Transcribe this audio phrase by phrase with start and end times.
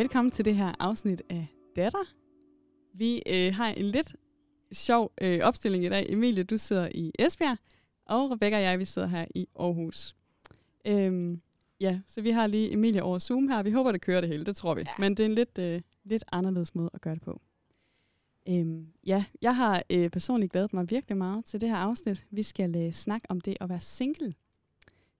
[0.00, 1.46] Velkommen til det her afsnit af
[1.76, 2.04] Datter.
[2.94, 4.16] Vi øh, har en lidt
[4.72, 6.06] sjov øh, opstilling i dag.
[6.08, 7.56] Emilie, du sidder i Esbjerg,
[8.06, 10.16] og Rebecca og jeg, vi sidder her i Aarhus.
[10.84, 11.40] Øhm,
[11.80, 13.62] ja, så vi har lige Emilie over Zoom her.
[13.62, 14.80] Vi håber, det kører det hele, det tror vi.
[14.80, 14.92] Ja.
[14.98, 17.40] Men det er en lidt, øh, lidt anderledes måde at gøre det på.
[18.48, 22.26] Øhm, ja, jeg har øh, personligt glædet mig virkelig meget til det her afsnit.
[22.30, 24.34] Vi skal øh, snakke om det at være single.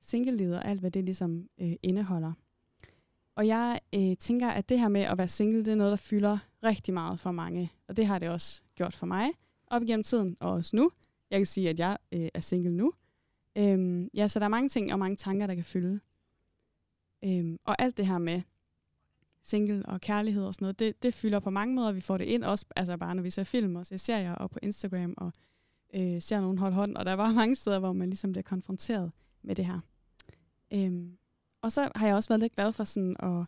[0.01, 2.33] Single-livet og alt, hvad det ligesom øh, indeholder.
[3.35, 5.97] Og jeg øh, tænker, at det her med at være single, det er noget, der
[5.97, 7.73] fylder rigtig meget for mange.
[7.89, 9.31] Og det har det også gjort for mig
[9.67, 10.91] op igennem tiden, og også nu.
[11.31, 12.93] Jeg kan sige, at jeg øh, er single nu.
[13.57, 16.01] Øhm, ja, så der er mange ting og mange tanker, der kan fylde.
[17.25, 18.43] Øhm, og alt det her med
[19.43, 21.93] single og kærlighed og sådan noget, det, det fylder på mange måder.
[21.93, 24.51] Vi får det ind også, altså bare når vi ser film og ser serier og
[24.51, 25.33] på Instagram og
[25.95, 26.97] øh, ser nogen holde hånd.
[26.97, 29.13] Og der var mange steder, hvor man ligesom bliver konfronteret
[29.43, 29.81] med det her.
[30.73, 31.17] Øhm,
[31.63, 33.47] og så har jeg også været lidt glad for sådan at,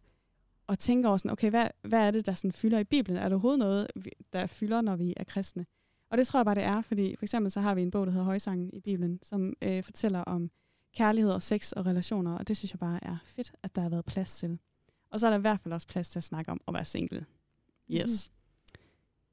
[0.69, 3.17] at tænke over, sådan, okay, hvad, hvad er det, der sådan fylder i Bibelen?
[3.17, 3.89] Er der overhovedet noget,
[4.33, 5.67] der fylder, når vi er kristne?
[6.11, 8.07] Og det tror jeg bare, det er, fordi for eksempel så har vi en bog,
[8.07, 10.51] der hedder Højsangen i Bibelen, som øh, fortæller om
[10.95, 13.89] kærlighed og sex og relationer, og det synes jeg bare er fedt, at der har
[13.89, 14.59] været plads til.
[15.11, 16.85] Og så er der i hvert fald også plads til at snakke om at være
[16.85, 17.27] single.
[17.91, 18.33] Yes.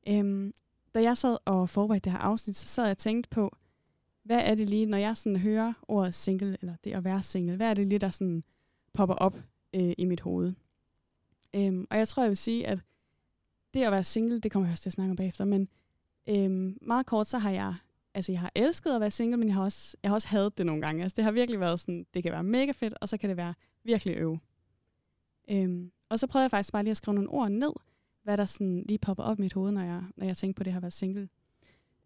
[0.08, 0.14] Mm.
[0.14, 0.54] Øhm,
[0.96, 3.58] da jeg sad og forberedte det her afsnit, så sad jeg og tænkte på,
[4.24, 7.56] hvad er det lige, når jeg sådan hører ordet single, eller det at være single,
[7.56, 8.44] hvad er det lige, der sådan
[8.94, 9.38] popper op
[9.74, 10.54] øh, i mit hoved?
[11.56, 12.80] Øhm, og jeg tror, jeg vil sige, at
[13.74, 15.70] det at være single, det kommer jeg også til at snakke om bagefter, men
[16.30, 17.76] øhm, meget kort, så har jeg,
[18.14, 20.58] altså jeg har elsket at være single, men jeg har også, jeg har også hadet
[20.58, 21.04] det nogle gange.
[21.04, 23.38] Altså det har virkelig været sådan, det kan være mega fedt, og så kan det
[23.38, 24.40] være virkelig øve.
[25.50, 27.72] Øhm, og så prøvede jeg faktisk bare lige at skrive nogle ord ned,
[28.24, 30.64] hvad der sådan lige popper op i mit hoved, når jeg, når jeg tænker på
[30.64, 31.30] det her at være single.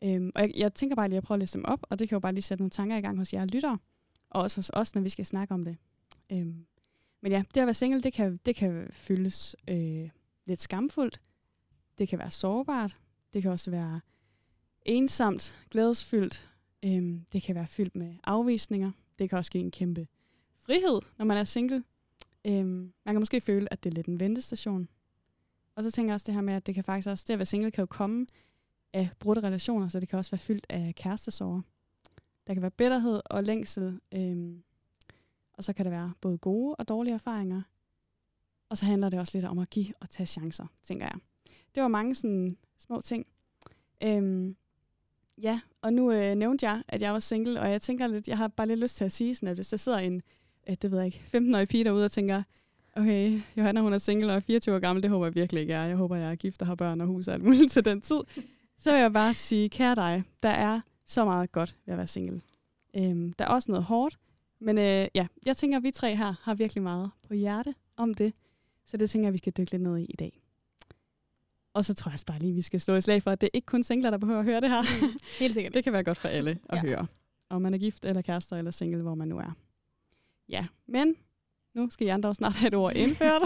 [0.03, 2.09] Øhm, og jeg, jeg tænker bare lige at prøve at læse dem op, og det
[2.09, 3.77] kan jo bare lige sætte nogle tanker i gang hos jer lyttere,
[4.29, 5.77] og også hos os, når vi skal snakke om det.
[6.31, 6.65] Øhm,
[7.23, 10.09] men ja, det at være single, det kan, det kan føles øh,
[10.45, 11.21] lidt skamfuldt.
[11.97, 12.97] Det kan være sårbart.
[13.33, 14.01] Det kan også være
[14.85, 16.49] ensomt, glædesfyldt.
[16.85, 18.91] Øhm, det kan være fyldt med afvisninger.
[19.19, 20.07] Det kan også give en kæmpe
[20.57, 21.83] frihed, når man er single.
[22.45, 24.89] Øhm, man kan måske føle, at det er lidt en ventestation.
[25.75, 27.39] Og så tænker jeg også det her med, at det kan faktisk også, det at
[27.39, 28.25] være single kan jo komme
[28.93, 31.61] af brudte relationer, så det kan også være fyldt af kærestesorger.
[32.47, 34.63] Der kan være bitterhed og længsel, øhm,
[35.53, 37.61] og så kan det være både gode og dårlige erfaringer.
[38.69, 41.15] Og så handler det også lidt om at give og tage chancer, tænker jeg.
[41.75, 43.25] Det var mange sådan små ting.
[44.03, 44.55] Øhm,
[45.37, 48.37] ja, og nu øh, nævnte jeg, at jeg var single, og jeg tænker lidt, jeg
[48.37, 50.21] har bare lidt lyst til at sige sådan, at hvis der sidder en,
[50.69, 52.43] øh, det ved jeg ikke, 15-årig pige derude og tænker,
[52.95, 55.73] okay, Johanna hun er single og er 24 år gammel, det håber jeg virkelig ikke
[55.73, 55.83] er.
[55.83, 58.01] Jeg håber, jeg er gift og har børn og hus og alt muligt til den
[58.01, 58.19] tid.
[58.77, 62.07] Så vil jeg bare sige, kære dig, der er så meget godt ved at være
[62.07, 62.41] single.
[62.95, 64.17] Øhm, der er også noget hårdt,
[64.63, 68.13] men øh, ja, jeg tænker, at vi tre her har virkelig meget på hjerte om
[68.13, 68.33] det.
[68.85, 70.41] Så det tænker jeg, vi skal dykke lidt ned i i dag.
[71.73, 73.47] Og så tror jeg også bare lige, vi skal slå i slag for, at det
[73.47, 74.81] er ikke kun singler, der behøver at høre det her.
[74.81, 75.73] Mm, helt sikkert.
[75.75, 76.81] det kan være godt for alle at ja.
[76.81, 77.07] høre.
[77.49, 79.57] Om man er gift eller kærester eller single, hvor man nu er.
[80.49, 81.15] Ja, men
[81.73, 83.41] nu skal I andre også snart have et ord indført.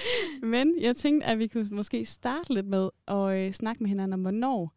[0.52, 4.12] men jeg tænkte, at vi kunne måske starte lidt med at øh, snakke med hinanden
[4.12, 4.72] om, hvornår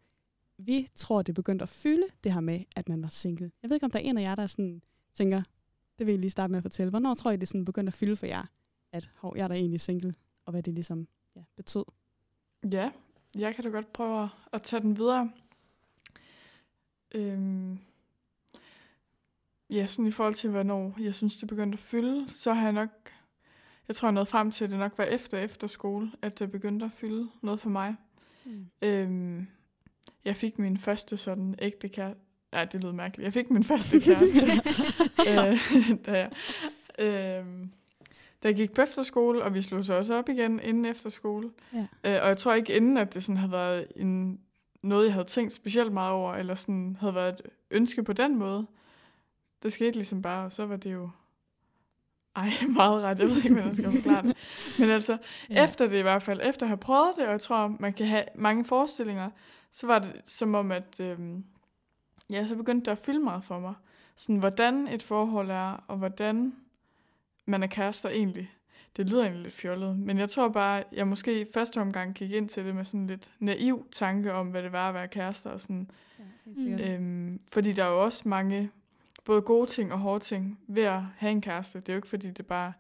[0.58, 3.52] vi tror, det begyndte at fylde det her med, at man var single.
[3.64, 4.82] Jeg ved ikke, om der er en af jer, der sådan
[5.14, 5.42] tænker,
[6.00, 6.90] det vil jeg lige starte med at fortælle.
[6.90, 8.46] Hvornår tror I, det sådan begyndte at fylde for jer,
[8.92, 11.86] at hov, jeg er da egentlig single, og hvad det ligesom ja, betød?
[12.72, 12.92] Ja,
[13.36, 15.32] jeg kan da godt prøve at tage den videre.
[17.16, 17.80] Øhm,
[19.70, 22.74] ja, sådan i forhold til, hvornår jeg synes, det begyndte at fylde, så har jeg
[22.74, 22.90] nok,
[23.88, 26.52] jeg tror, jeg nåede frem til, at det nok var efter efter skole, at det
[26.52, 27.96] begyndte at fylde noget for mig.
[28.46, 28.68] Mm.
[28.82, 29.48] Øhm,
[30.26, 32.25] jeg fik min første sådan ægte kæreste,
[32.56, 33.26] Ja, det lyder mærkeligt.
[33.26, 34.46] Jeg fik min første kæreste,
[35.30, 35.60] øh,
[36.06, 36.32] da, jeg,
[37.00, 37.46] øh,
[38.44, 41.50] da jeg gik på efterskole, og vi slog så også op igen inden efterskole.
[41.74, 41.80] Ja.
[41.80, 44.40] Øh, og jeg tror ikke inden, at det sådan havde været en,
[44.84, 47.42] noget, jeg havde tænkt specielt meget over, eller sådan havde været et
[47.72, 48.68] ønske på den måde.
[49.64, 51.10] Det skete ligesom bare, og så var det jo
[52.36, 53.20] ej, meget ret.
[53.20, 54.38] Jeg ved ikke, hvordan jeg skal forklare det.
[54.80, 55.18] Men altså,
[55.50, 55.64] ja.
[55.64, 58.06] efter det i hvert fald, efter at have prøvet det, og jeg tror, man kan
[58.06, 59.30] have mange forestillinger,
[59.72, 61.44] så var det som om, at øhm,
[62.32, 63.74] ja, så begyndte det at fylde meget for mig.
[64.16, 66.56] Sådan, hvordan et forhold er, og hvordan
[67.46, 68.52] man er kærester egentlig.
[68.98, 72.32] Det lyder egentlig lidt fjollet, men jeg tror bare, jeg måske i første omgang gik
[72.32, 75.50] ind til det med sådan lidt naiv tanke om, hvad det var at være kærester.
[75.50, 75.90] Og sådan.
[76.56, 78.72] Ja, øhm, fordi der er jo også mange
[79.26, 81.80] både gode ting og hårde ting ved at have en kæreste.
[81.80, 82.74] Det er jo ikke, fordi det bare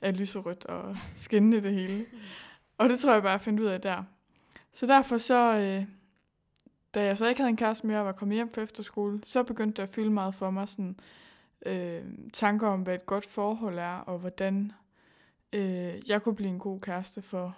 [0.00, 2.04] er lyserødt og skinnende det hele.
[2.78, 4.02] Og det tror jeg bare, jeg fandt ud af der.
[4.72, 5.84] Så derfor så, øh,
[6.94, 9.42] da jeg så ikke havde en kæreste mere og var kommet hjem fra efterskole, så
[9.42, 10.98] begyndte det at fylde meget for mig sådan,
[11.66, 14.72] øh, tanker om, hvad et godt forhold er, og hvordan
[15.52, 17.56] øh, jeg kunne blive en god kæreste for,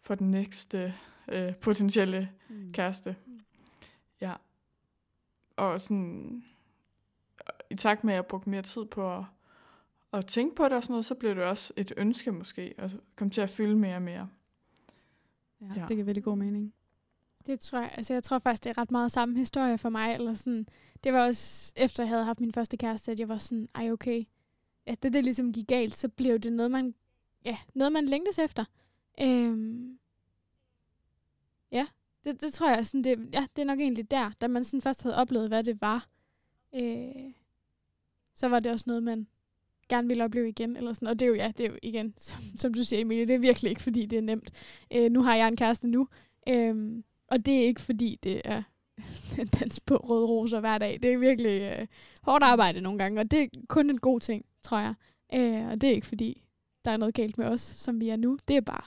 [0.00, 0.94] for den næste
[1.28, 2.72] øh, potentielle Mm.
[2.72, 3.16] kæreste.
[4.20, 4.32] Ja.
[5.56, 6.44] Og sådan,
[7.70, 9.24] i takt med, at jeg brugte mere tid på at,
[10.12, 12.90] at tænke på det og sådan noget, så blev det også et ønske måske, og
[13.16, 14.28] kom til at fylde mere og mere.
[15.60, 15.80] Ja, Ja.
[15.80, 16.72] det giver virkelig god mening.
[17.46, 17.90] Det tror jeg.
[17.96, 20.14] Altså, jeg tror faktisk, det er ret meget samme historie for mig.
[20.14, 20.66] Eller sådan.
[21.04, 23.90] Det var også, efter jeg havde haft min første kæreste, at jeg var sådan, ej
[23.90, 24.24] okay.
[24.86, 26.94] At det, det ligesom gik galt, så blev det noget, man,
[27.44, 28.64] ja, noget, man længtes efter.
[29.20, 29.98] Øhm,
[31.72, 31.86] ja,
[32.24, 34.80] det, det tror jeg, sådan, det, ja, det er nok egentlig der, da man sådan
[34.80, 36.08] først havde oplevet, hvad det var.
[36.74, 37.32] Øh,
[38.34, 39.26] så var det også noget, man
[39.88, 40.76] gerne ville opleve igen.
[40.76, 41.08] Eller sådan.
[41.08, 43.34] Og det er jo, ja, det er jo igen, som, som du siger, Emilie, det
[43.34, 44.50] er virkelig ikke, fordi det er nemt.
[44.90, 46.08] Øh, nu har jeg en kæreste nu,
[46.48, 48.62] Øh, og det er ikke, fordi det er
[49.60, 50.98] dans på røde roser hver dag.
[51.02, 51.86] Det er virkelig øh,
[52.22, 54.94] hårdt arbejde nogle gange, og det er kun en god ting, tror jeg.
[55.34, 56.42] Øh, og det er ikke, fordi
[56.84, 58.38] der er noget galt med os, som vi er nu.
[58.48, 58.84] Det er bare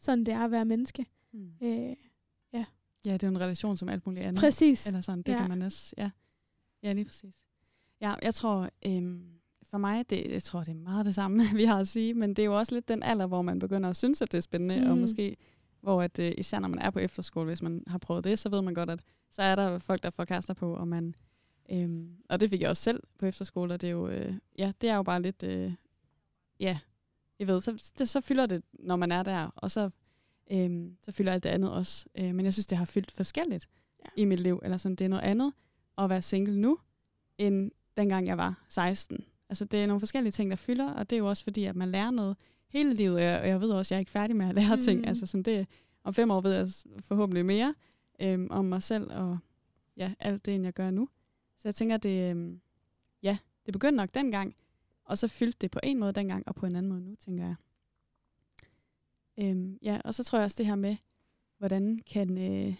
[0.00, 1.06] sådan, det er at være menneske.
[1.32, 1.50] Mm.
[1.62, 1.94] Øh,
[3.06, 4.40] Ja, det er en relation som alt muligt andet.
[4.40, 4.86] præcis.
[4.86, 5.38] Eller sådan, det Ja.
[5.38, 6.10] kan man også, ja.
[6.82, 7.34] Ja, lige præcis.
[8.00, 9.22] Ja, jeg tror, øhm,
[9.62, 12.30] for mig, det, jeg tror, det er meget det samme, vi har at sige, men
[12.30, 14.42] det er jo også lidt den alder, hvor man begynder at synes, at det er
[14.42, 14.90] spændende, mm.
[14.90, 15.36] og måske,
[15.82, 18.48] hvor at, øh, især når man er på efterskole, hvis man har prøvet det, så
[18.48, 21.14] ved man godt, at så er der folk, der får kærester på, og man,
[21.70, 24.72] øhm, og det fik jeg også selv på efterskole, og det er jo, øh, ja,
[24.80, 25.72] det er jo bare lidt, øh,
[26.60, 26.78] ja,
[27.38, 29.90] jeg ved, så, det, så fylder det, når man er der, og så,
[30.50, 32.06] øhm, så fylder alt det andet også.
[32.18, 33.68] Øh, men jeg synes, det har fyldt forskelligt
[34.04, 34.22] Ja.
[34.22, 35.52] i mit liv, eller sådan, det er noget andet
[35.98, 36.78] at være single nu,
[37.38, 39.24] end dengang jeg var 16.
[39.48, 41.76] Altså, det er nogle forskellige ting, der fylder, og det er jo også fordi, at
[41.76, 42.36] man lærer noget
[42.72, 44.54] hele livet, og jeg, og jeg ved også, at jeg er ikke færdig med at
[44.54, 44.82] lære mm.
[44.82, 45.06] ting.
[45.06, 45.66] Altså, sådan det,
[46.04, 46.68] om fem år ved jeg
[47.00, 47.74] forhåbentlig mere
[48.20, 49.38] øhm, om mig selv, og
[49.96, 51.08] ja, alt det, end jeg gør nu.
[51.58, 52.60] Så jeg tænker, det, øhm,
[53.22, 54.54] ja, det begyndte nok dengang,
[55.04, 57.44] og så fyldte det på en måde dengang, og på en anden måde nu, tænker
[57.44, 57.54] jeg.
[59.38, 60.96] Øhm, ja, og så tror jeg også det her med,
[61.58, 62.74] hvordan kan øh,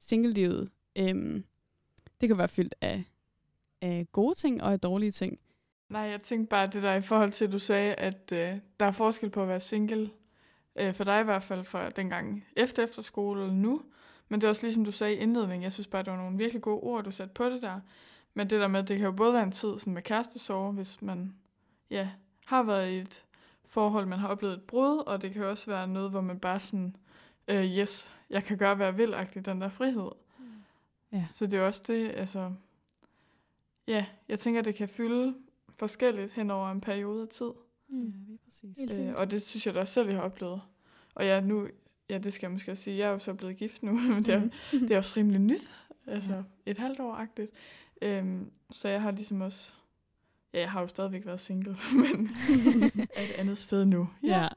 [0.00, 1.44] singlelivet, øhm,
[2.20, 3.04] det kan være fyldt af,
[3.80, 5.38] af gode ting og af dårlige ting.
[5.88, 8.86] Nej, jeg tænkte bare det der i forhold til, at du sagde, at øh, der
[8.86, 10.10] er forskel på at være single.
[10.76, 13.82] Øh, for dig i hvert fald fra dengang efter efterskole eller nu.
[14.28, 15.62] Men det er også ligesom du sagde i indledningen.
[15.62, 17.80] Jeg synes bare, det var nogle virkelig gode ord, du satte på det der.
[18.34, 21.02] Men det der med, det kan jo både være en tid sådan med kærestesorg, hvis
[21.02, 21.34] man
[21.90, 22.08] ja,
[22.46, 23.24] har været i et
[23.64, 26.60] forhold, man har oplevet et brud, og det kan også være noget, hvor man bare
[26.60, 26.96] sådan,
[27.48, 29.14] øh, yes, jeg kan gøre, hvad jeg vil,
[29.44, 30.10] den der frihed.
[31.12, 31.26] Ja.
[31.32, 32.52] Så det er også det, altså,
[33.86, 35.34] ja, jeg tænker, det kan fylde
[35.78, 37.50] forskelligt hen over en periode af tid.
[37.88, 38.12] Mm.
[38.26, 38.98] lige præcis.
[38.98, 40.60] Øh, og det synes jeg da selv, jeg har oplevet.
[41.14, 41.68] Og ja, nu,
[42.10, 44.18] ja, det skal jeg måske også sige, jeg er jo så blevet gift nu, men
[44.24, 45.74] det er, det er også rimelig nyt,
[46.06, 46.36] altså Ja.
[46.36, 46.42] ja.
[46.66, 47.50] et halvt år-agtigt.
[48.02, 49.72] Øhm, så jeg har ligesom også,
[50.54, 52.30] ja, jeg har jo stadigvæk været single, men
[53.14, 54.08] er et andet sted nu.
[54.22, 54.48] Ja.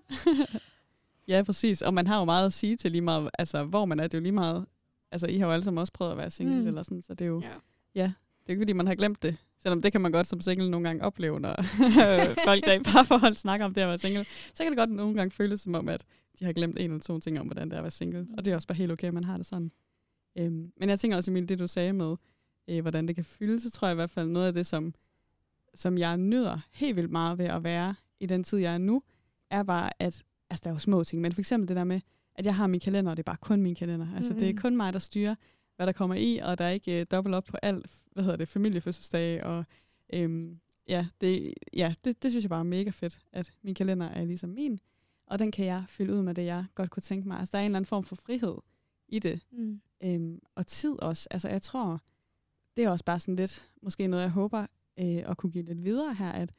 [1.28, 1.82] ja, præcis.
[1.82, 4.14] Og man har jo meget at sige til lige meget, altså hvor man er, det
[4.14, 4.66] er jo lige meget,
[5.12, 6.62] altså I har jo alle sammen også prøvet at være single, Mm.
[6.62, 6.68] mm.
[6.68, 7.48] eller sådan, så det er jo, Ja.
[7.96, 8.10] det er
[8.50, 9.38] jo ikke fordi, man har glemt det.
[9.68, 11.56] Selvom det kan man godt som single nogle gange opleve, når
[12.50, 14.26] folk, der er i parforhold, snakker om det at være single.
[14.54, 16.06] Så kan det godt nogle gange føles som om, at
[16.40, 18.28] de har glemt en eller to ting om, hvordan det er at være single.
[18.38, 19.72] Og det er også bare helt okay, at man har det sådan.
[20.38, 22.16] Øhm, men jeg tænker også, Emil, det du sagde med,
[22.70, 24.94] øh, hvordan det kan fylde, så tror jeg i hvert fald noget af det, som,
[25.76, 29.04] som jeg nyder helt vildt meget ved at være i den tid, jeg er nu,
[29.52, 32.02] er bare, at altså, der er jo små ting, men for eksempel det der med,
[32.36, 34.08] at jeg har min kalender, og det er bare kun min kalender.
[34.16, 34.40] Altså, mm-hmm.
[34.40, 35.36] det er kun mig, der styrer,
[35.78, 38.38] hvad der kommer i, og der er ikke øh, dobbelt op på alt, hvad hedder
[38.38, 39.66] det, familiefødselsdage, og
[40.14, 44.06] øhm, ja, det, ja det, det synes jeg bare er mega fedt, at min kalender
[44.08, 44.80] er ligesom min,
[45.28, 47.40] og den kan jeg fylde ud med det, jeg godt kunne tænke mig.
[47.40, 48.56] Altså, der er en eller anden form for frihed
[49.08, 49.82] i det, Mm.
[50.04, 51.28] øhm, og tid også.
[51.32, 52.02] Altså, jeg tror,
[52.78, 54.62] det er også bare sådan lidt, måske noget, jeg håber
[55.00, 56.54] øh, at kunne give lidt videre her, at,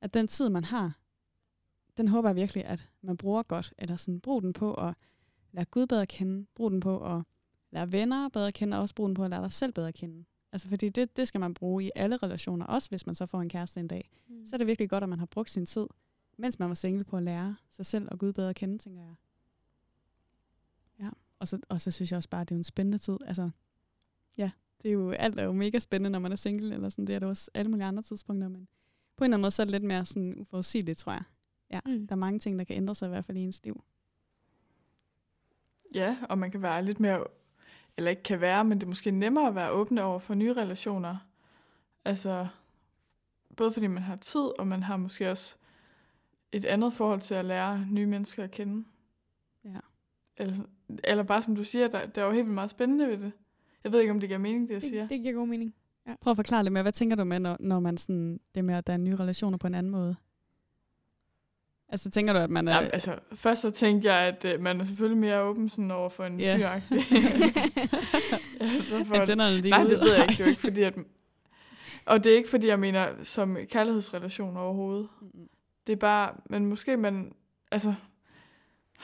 [0.00, 0.98] at den tid, man har,
[1.96, 4.94] den håber jeg virkelig, at man bruger godt, eller sådan, brug den på at
[5.52, 7.22] lære Gud bedre at kende, brug den på at
[7.72, 9.88] lære venner bedre at kende, og også brug den på at lære dig selv bedre
[9.88, 10.24] at kende.
[10.52, 13.40] Altså, fordi det, det skal man bruge i alle relationer, også hvis man så får
[13.40, 14.10] en kæreste en dag.
[14.28, 14.46] Mm.
[14.46, 15.86] Så er det virkelig godt, at man har brugt sin tid,
[16.36, 19.02] mens man var single på at lære sig selv og Gud bedre at kende, tænker
[19.02, 19.14] jeg.
[21.00, 23.16] Ja, og så, og så synes jeg også bare, at det er en spændende tid.
[23.26, 23.50] Altså,
[24.36, 24.50] ja,
[24.82, 27.14] det er jo, alt er jo mega spændende, når man er single, eller sådan, det
[27.14, 28.68] er det også alle mulige andre tidspunkter, men
[29.16, 31.22] på en eller anden måde, så er det lidt mere sådan uforudsigeligt, tror jeg.
[31.70, 32.06] Ja, Mm.
[32.06, 33.84] der er mange ting, der kan ændre sig i hvert fald i ens liv.
[35.94, 37.24] Ja, og man kan være lidt mere,
[37.96, 40.52] eller ikke kan være, men det er måske nemmere at være åbne over for nye
[40.52, 41.16] relationer.
[42.04, 42.46] Altså,
[43.56, 45.54] både fordi man har tid, og man har måske også
[46.52, 48.84] et andet forhold til at lære nye mennesker at kende.
[49.64, 49.78] Ja.
[50.36, 50.54] Eller,
[51.04, 53.32] eller bare som du siger, der, der er jo helt vildt meget spændende ved det.
[53.84, 55.00] Jeg ved ikke, om det giver mening, det jeg siger.
[55.02, 55.74] Det, det giver god mening.
[56.20, 58.74] Prøv at forklare lidt mere, hvad tænker du med, når, når man sådan, det med,
[58.74, 60.16] at der er nye relationer på en anden måde?
[61.92, 62.74] Altså, tænker du, at man er...
[62.74, 66.08] Jamen, altså, først så tænkte jeg, at uh, man er selvfølgelig mere åben sådan over
[66.08, 66.58] for en yeah.
[66.58, 66.66] fyr.
[68.60, 70.04] altså, for, Antennerne, de nej, går det ud.
[70.04, 70.32] ved jeg ikke.
[70.38, 70.94] Det er jo ikke fordi, at...
[72.06, 75.08] Og det er ikke fordi, jeg mener som kærlighedsrelation overhovedet.
[75.20, 75.48] Mm,
[75.86, 77.32] Det er bare, men måske man,
[77.70, 77.94] altså,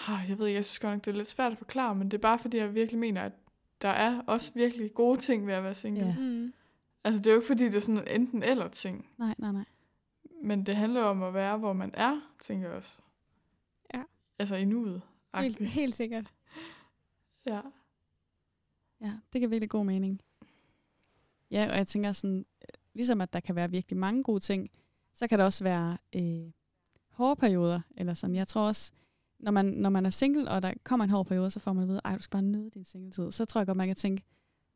[0.09, 2.11] ah, jeg ved ikke, jeg synes godt nok, det er lidt svært at forklare, men
[2.11, 3.33] det er bare fordi, jeg virkelig mener, at
[3.83, 6.07] der er også virkelig gode ting ved at være single.
[6.07, 6.15] Ja.
[6.19, 6.53] Mm.
[7.05, 9.53] Altså, det er jo ikke fordi, det er sådan en enten eller ting, Nej, nej,
[9.53, 9.65] nej.
[10.43, 13.01] Men det handler om at være, hvor man er, tænker jeg også.
[13.95, 14.03] Ja.
[14.39, 15.03] Altså i nuet.
[15.35, 16.33] Helt, helt sikkert.
[17.47, 17.61] Ja.
[19.01, 20.21] Ja, det giver virkelig god mening.
[21.51, 24.71] Ja, og jeg tænker sådan, øh, ligesom at der kan være virkelig mange gode ting,
[25.15, 26.53] så kan der også være øh,
[27.11, 27.81] hårde perioder.
[27.97, 28.37] Eller sådan.
[28.37, 28.93] Jeg tror også,
[29.39, 31.83] når man, når man er single, og der kommer en hård periode, så får man
[31.83, 33.31] at vide, ej, du skal bare nyde din singletid.
[33.31, 34.23] Så tror jeg godt, man kan tænke,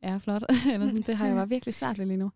[0.03, 0.43] ja, flot.
[0.73, 2.31] eller sådan, det har jeg bare virkelig svært ved lige nu.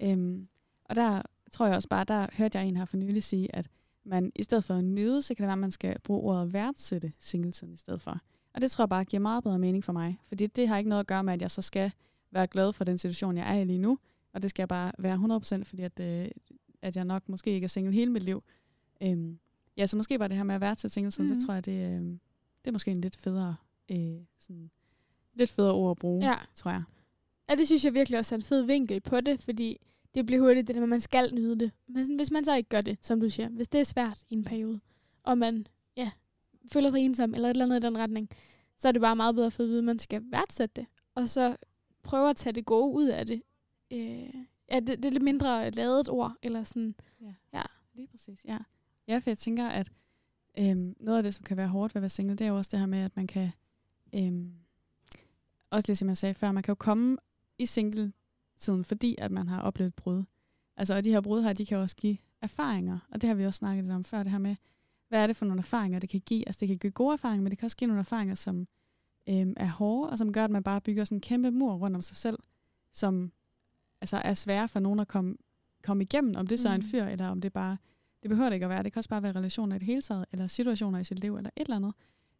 [0.00, 0.48] Øhm,
[0.84, 3.68] og der tror jeg også bare, der hørte jeg en her for nylig sige, at
[4.04, 6.52] man i stedet for at nyde, så kan det være, at man skal bruge ordet
[6.52, 8.20] værdsætte singletiden i stedet for.
[8.54, 10.18] Og det tror jeg bare giver meget bedre mening for mig.
[10.24, 11.90] Fordi det har ikke noget at gøre med, at jeg så skal
[12.30, 13.98] være glad for den situation, jeg er i lige nu.
[14.32, 16.28] Og det skal jeg bare være 100%, fordi at, øh,
[16.82, 18.42] at jeg nok måske ikke er single hele mit liv.
[19.02, 19.38] Øhm,
[19.76, 21.34] ja, så måske bare det her med at værdsætte singletiden, mm.
[21.36, 23.56] det tror jeg, det, øh, det er måske en lidt federe,
[23.90, 24.70] øh, sådan,
[25.34, 26.36] lidt federe ord at bruge, Ja.
[26.54, 26.82] tror jeg.
[27.50, 29.78] Ja, det synes jeg virkelig også er en fed vinkel på det, fordi
[30.18, 31.72] det bliver hurtigt det der med, at man skal nyde det.
[31.86, 34.22] Men sådan, hvis man så ikke gør det, som du siger, hvis det er svært
[34.30, 34.80] i en periode,
[35.22, 36.10] og man ja,
[36.72, 38.28] føler sig ensom eller et eller andet i den retning,
[38.76, 41.28] så er det bare meget bedre for at vide, at man skal værdsætte det, og
[41.28, 41.56] så
[42.02, 43.42] prøve at tage det gode ud af det.
[43.92, 44.34] Øh,
[44.70, 46.94] ja, det, det er lidt mindre lavet ord, eller sådan.
[47.94, 48.58] Lige præcis, ja.
[49.08, 49.92] Ja, for jeg tænker, at
[50.58, 52.56] øhm, noget af det, som kan være hårdt ved at være single, det er jo
[52.56, 53.50] også det her med, at man kan,
[54.14, 54.52] øhm,
[55.70, 57.16] også ligesom jeg sagde før, man kan jo komme
[57.58, 57.66] i
[58.58, 60.24] single-tiden, fordi at man har oplevet et brud.
[60.76, 63.46] Altså, og de her brud her, de kan også give erfaringer, og det har vi
[63.46, 64.56] også snakket lidt om før, det her med,
[65.08, 66.48] hvad er det for nogle erfaringer, det kan give?
[66.48, 68.68] Altså, det kan give gode erfaringer, men det kan også give nogle erfaringer, som
[69.28, 71.96] øhm, er hårde, og som gør, at man bare bygger sådan en kæmpe mur rundt
[71.96, 72.38] om sig selv,
[72.92, 73.32] som
[74.00, 75.36] altså, er svære for nogen at komme,
[75.82, 76.86] komme igennem, om det så er en Mm.
[76.90, 77.76] fyr, eller om det bare
[78.22, 78.82] det behøver det ikke at være.
[78.82, 81.36] Det kan også bare være relationer i det hele taget, eller situationer i sit liv,
[81.36, 81.92] eller et eller andet.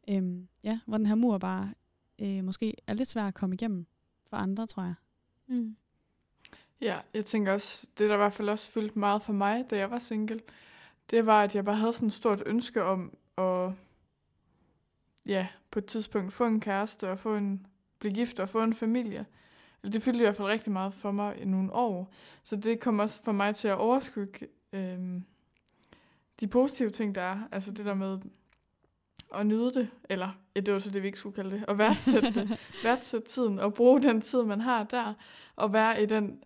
[0.08, 1.74] Øhm, ja, hvor den her mur bare
[2.18, 3.86] øh, måske er lidt svær at komme igennem
[4.26, 4.94] for andre, tror jeg.
[5.46, 5.76] Mm.
[6.80, 9.76] Ja, jeg tænker også, det der i hvert fald også fyldte meget for mig, da
[9.76, 10.40] jeg var single,
[11.10, 13.70] det var, at jeg bare havde sådan et stort ønske om at,
[15.26, 17.66] ja, på et tidspunkt få en kæreste og få en,
[17.98, 19.26] blive gift og få en familie.
[19.84, 22.12] Det fyldte i hvert fald rigtig meget for mig i nogle år.
[22.42, 25.24] Så det kom også for mig til at overskygge øhm,
[26.40, 27.38] de positive ting, der er.
[27.52, 28.18] Altså det der med
[29.34, 31.78] at nyde det, eller ja, det var så det, vi ikke skulle kalde det, at
[31.78, 35.14] værdsætte det værdsætte tiden og bruge den tid, man har der,
[35.56, 36.42] og være i den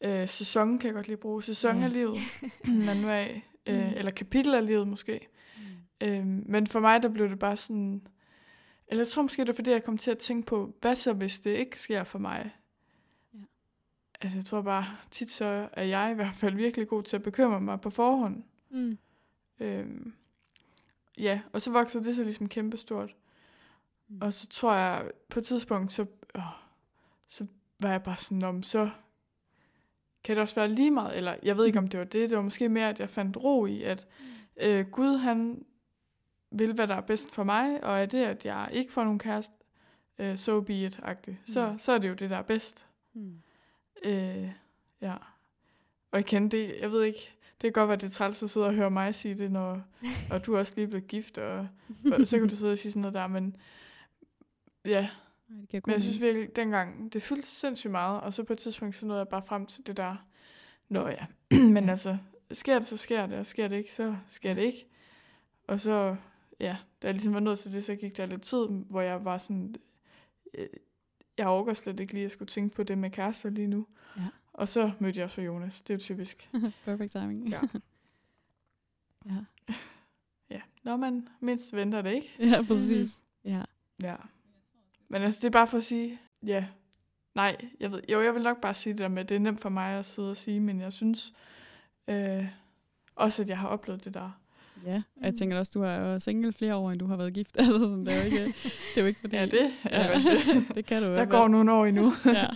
[0.00, 2.16] øh, sæson, kan jeg godt lige bruge, sæson af livet,
[2.86, 3.92] man nu i, øh, Mm.
[3.96, 5.28] eller kapitel af livet måske.
[6.00, 8.06] Øhm, men for mig, der blev det bare sådan,
[8.88, 11.12] eller jeg tror måske, det er fordi, jeg kom til at tænke på, hvad så,
[11.12, 12.50] hvis det ikke sker for mig?
[13.34, 13.38] Ja.
[14.20, 17.22] Altså, jeg tror bare, tit så er jeg i hvert fald virkelig god til at
[17.22, 18.42] bekymre mig på forhånd.
[18.70, 18.98] Mm.
[19.60, 20.14] Øhm,
[21.18, 23.14] ja, og så voksede det så ligesom kæmpestort.
[24.08, 24.18] Mm.
[24.20, 26.42] Og så tror jeg, på et tidspunkt, så, åh,
[27.28, 27.46] så
[27.80, 28.90] var jeg bare sådan, om så
[30.26, 32.36] kan det også være lige meget, eller jeg ved ikke, om det var det, det
[32.36, 34.06] var måske mere, at jeg fandt ro i, at
[34.56, 35.64] øh, Gud, han
[36.50, 39.18] vil, hvad der er bedst for mig, og er det, at jeg ikke får nogen
[39.18, 39.54] kæreste,
[40.18, 41.78] øh, so be it-agtigt, så, Mm.
[41.78, 42.86] så er det jo det, der er bedst.
[43.14, 43.42] Mm.
[44.04, 44.50] Øh,
[45.00, 45.14] ja.
[46.10, 48.66] Og igen, det, jeg ved ikke, det kan godt være, det er træls at sidde
[48.66, 49.82] og høre mig sige det, når,
[50.32, 51.68] og du også lige blevet gift, og,
[52.12, 53.56] og så kan du sidde og sige sådan noget der, men
[54.84, 55.08] ja,
[55.48, 58.44] Nej, det giver god men jeg synes virkelig, dengang, det fyldte sindssygt meget, og så
[58.44, 60.26] på et tidspunkt, så nåede jeg bare frem til det der,
[60.88, 61.26] nå ja,
[61.74, 62.18] men altså,
[62.52, 64.86] sker det, så sker det, og sker det ikke, så sker det ikke.
[65.66, 66.16] Og så,
[66.60, 69.24] ja, da jeg ligesom var nødt til det, så gik der lidt tid, hvor jeg
[69.24, 69.74] var sådan,
[70.54, 70.68] øh,
[71.38, 73.86] jeg overgår slet ikke lige at skulle tænke på det med kærester lige nu.
[74.16, 74.26] Ja.
[74.52, 76.50] Og så mødte jeg også Jonas, det er jo typisk.
[76.84, 77.48] Perfect timing.
[77.48, 77.60] Ja.
[79.26, 79.44] ja.
[80.50, 82.34] Ja, når man mindst venter det, ikke?
[82.38, 83.20] ja, præcis.
[83.44, 83.62] Ja.
[84.02, 84.16] Ja.
[85.10, 86.66] Men altså, det er bare for at sige, ja,
[87.34, 89.38] nej, jeg ved, jo, jeg vil nok bare sige det der med, at det er
[89.38, 91.32] nemt for mig at sidde og sige, men jeg synes
[92.08, 92.46] øh,
[93.16, 94.40] også, at jeg har oplevet det der.
[94.86, 95.36] Ja, og jeg Mm.
[95.36, 97.56] tænker også, du har jo single flere år, end du har været gift.
[97.58, 98.44] Altså, sådan, det, er jo ikke,
[98.94, 99.36] det er jo ikke fordi...
[99.36, 100.68] Ja, det er ja, rigtigt.
[100.76, 102.12] det kan du Der går nogle år endnu.
[102.24, 102.46] Ja,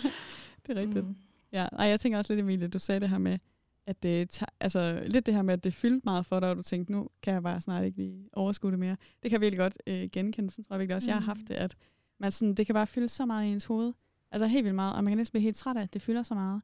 [0.66, 1.06] det er rigtigt.
[1.06, 1.16] Mm.
[1.52, 3.38] Ja, nej, jeg tænker også lidt, Emilie, du sagde det her med,
[3.86, 6.62] at det, altså lidt det her med, at det fyldte meget for dig, og du
[6.62, 8.96] tænkte, nu kan jeg bare snart ikke lige overskue det mere.
[9.22, 11.08] Det kan jeg virkelig godt øh, genkende, sådan tror jeg virkelig også, mm.
[11.10, 11.76] jeg har haft det, at
[12.20, 13.92] man sådan, det kan bare fylde så meget i ens hoved.
[14.32, 16.22] Altså helt vildt meget, og man kan næsten blive helt træt af, at det fylder
[16.22, 16.62] så meget.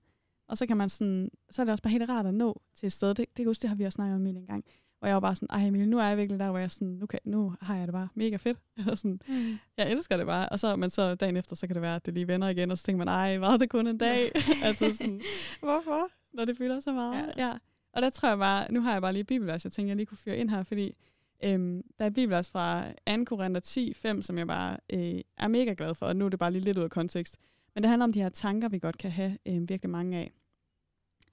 [0.48, 2.86] Og så kan man sådan, så er det også bare helt rart at nå til
[2.86, 3.14] et sted.
[3.14, 4.64] Det, det, huske, det har vi også snakket om Emilie en gang,
[4.98, 6.70] hvor Og jeg var bare sådan, ej Emilie, nu er jeg virkelig der, hvor jeg
[6.70, 8.58] sådan, nu, kan, nu har jeg det bare mega fedt.
[8.78, 9.58] Eller sådan, Mm.
[9.76, 10.48] jeg elsker det bare.
[10.48, 12.70] Og så, men så dagen efter, så kan det være, at det lige vender igen,
[12.70, 14.32] og så tænker man, ej, var det kun en dag?
[14.64, 15.20] altså sådan,
[15.62, 16.08] hvorfor?
[16.32, 17.32] Når det fylder så meget.
[17.36, 17.46] Ja.
[17.46, 17.52] Ja.
[17.92, 20.06] Og der tror jeg bare, nu har jeg bare lige bibelvers, jeg tænker, jeg lige
[20.06, 20.94] kunne fyre ind her, fordi
[21.42, 23.24] øhm, der er bibelvers fra 2.
[23.24, 26.38] Korinther 10, 5, som jeg bare øh, er mega glad for, og nu er det
[26.38, 27.38] bare lige lidt ud af kontekst.
[27.74, 30.32] Men det handler om de her tanker, vi godt kan have øh, virkelig mange af.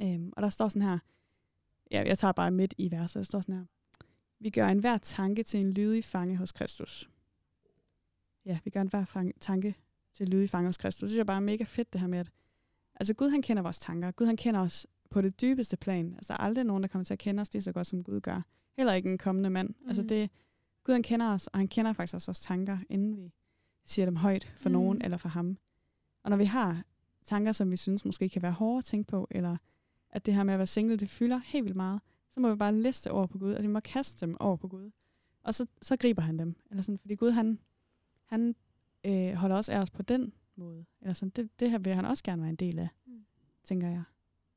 [0.01, 0.99] Øhm, og der står sådan her,
[1.91, 3.65] ja, jeg tager bare midt i verset, der står sådan her,
[4.39, 7.09] vi gør enhver tanke til en lydig fange hos Kristus.
[8.45, 9.75] Ja, vi gør enhver fange, tanke
[10.13, 10.99] til en lydig fange hos Kristus.
[10.99, 12.31] Det synes jeg bare er mega fedt, det her med, at
[12.95, 14.11] altså Gud han kender vores tanker.
[14.11, 16.13] Gud han kender os på det dybeste plan.
[16.15, 18.03] Altså der er aldrig nogen, der kommer til at kende os lige så godt, som
[18.03, 18.41] Gud gør.
[18.77, 19.69] Heller ikke en kommende mand.
[19.69, 19.87] Mm.
[19.87, 20.29] Altså det,
[20.83, 23.31] Gud han kender os, og han kender faktisk også vores tanker, inden vi
[23.85, 24.73] siger dem højt for mm.
[24.73, 25.57] nogen eller for ham.
[26.23, 26.83] Og når vi har
[27.25, 29.57] tanker, som vi synes måske kan være hårde at tænke på, eller
[30.09, 32.01] at det her med at være single, det fylder helt vildt meget,
[32.31, 33.49] så må vi bare liste over på Gud.
[33.51, 34.91] Altså vi må kaste dem over på Gud.
[35.43, 36.55] Og så, så griber han dem.
[36.69, 37.59] Eller sådan, fordi Gud, han,
[38.25, 38.55] han
[39.03, 40.85] øh, holder også af os på den måde.
[41.01, 43.25] Eller sådan, det, det her vil han også gerne være en del af, mm.
[43.63, 44.03] tænker jeg.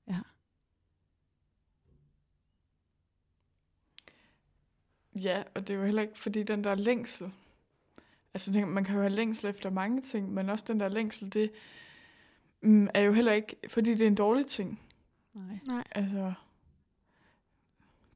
[0.08, 0.20] Ja.
[5.22, 7.32] Ja, og det er jo heller ikke, fordi den der længsel,
[8.34, 11.50] altså man kan jo have længsel efter mange ting, men også den der længsel, det
[12.62, 14.80] mm, er jo heller ikke, fordi det er en dårlig ting.
[15.34, 15.58] Nej.
[15.66, 15.84] Nej.
[15.90, 16.32] Altså,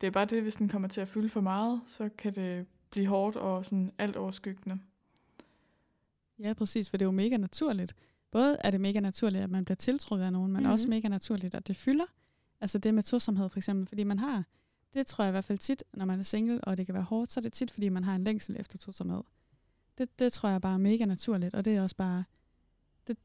[0.01, 2.67] det er bare det, hvis den kommer til at fylde for meget, så kan det
[2.91, 4.81] blive hårdt og sådan alt overskyggende.
[6.39, 7.97] Ja, præcis, for det er jo mega naturligt.
[8.31, 10.73] Både er det mega naturligt, at man bliver tiltrukket af nogen, men mm-hmm.
[10.73, 12.05] også mega naturligt, at det fylder.
[12.61, 14.45] Altså det med tosomhed for eksempel, fordi man har,
[14.95, 17.05] det tror jeg i hvert fald tit, når man er single, og det kan være
[17.05, 19.23] hårdt, så er det tit, fordi man har en længsel efter tosomhed.
[19.99, 22.25] Det, det tror jeg bare er mega naturligt, og det er også bare,
[23.07, 23.17] det,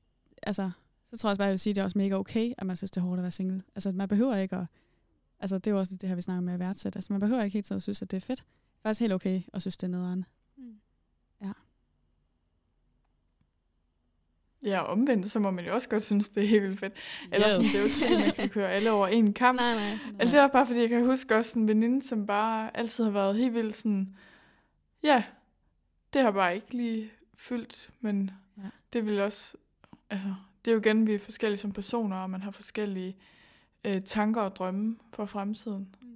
[0.44, 0.72] altså,
[1.08, 2.66] så tror jeg også bare, jeg vil sige, at det er også mega okay, at
[2.66, 3.64] man synes, det er hårdt at være single.
[3.76, 4.66] Altså man behøver ikke at,
[5.40, 6.98] altså det er jo også det her, vi snakker med at værdsætte.
[6.98, 8.40] Altså man behøver ikke helt tiden at synes, at det er fedt.
[8.40, 10.26] Det er faktisk helt okay at synes, det er nederen.
[10.58, 10.80] Mm.
[14.66, 16.94] Ja, omvendt, så må man jo også godt synes, det er helt vildt fedt.
[17.32, 19.60] Eller sådan, det er jo ikke, man kan køre alle over en kamp.
[19.60, 19.98] Nej, nej.
[20.20, 23.12] Altså det er bare fordi, jeg kan huske også en veninde, som bare altid har
[23.12, 24.16] været helt vildt sådan,
[25.04, 25.24] ja,
[26.14, 28.70] det har bare ikke lige fyldt, men ja.
[28.94, 29.58] det vil også,
[30.10, 30.34] altså,
[30.66, 33.18] det er jo igen, vi er forskellige som personer, og man har forskellige
[33.84, 35.96] øh, tanker og drømme for fremtiden.
[36.02, 36.08] Mm.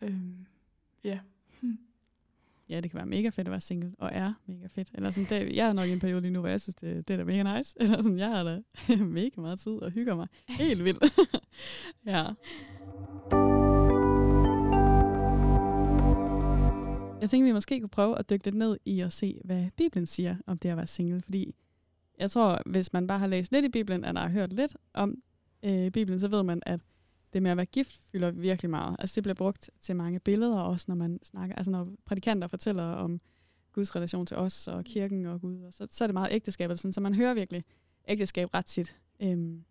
[0.00, 0.46] Øhm,
[1.04, 1.18] ja
[2.70, 4.90] ja, det kan være mega fedt at være single, og er mega fedt.
[4.94, 7.08] Eller sådan, det, jeg er nok i en periode lige nu, hvor jeg synes, det,
[7.08, 7.76] det er da mega nice.
[7.80, 8.60] Eller sådan, jeg har da
[9.04, 11.04] mega meget tid og hygger mig helt vildt.
[12.06, 12.24] ja.
[17.20, 20.06] Jeg tænkte, vi måske kunne prøve at dykke lidt ned i at se, hvad Bibelen
[20.06, 21.22] siger om det at være single.
[21.22, 21.54] Fordi
[22.18, 25.22] jeg tror, hvis man bare har læst lidt i Bibelen, eller har hørt lidt om
[25.62, 26.80] øh, Bibelen, så ved man, at
[27.36, 28.96] det med at være gift fylder virkelig meget.
[28.98, 32.82] Altså det bliver brugt til mange billeder, også når man snakker, altså når prædikanter fortæller
[32.82, 33.20] om
[33.72, 36.78] Guds relation til os og kirken og Gud, og så, så er det meget ægteskabet,
[36.78, 37.64] sådan, så man hører virkelig
[38.08, 38.96] ægteskab ret tit.
[39.22, 39.64] Øhm,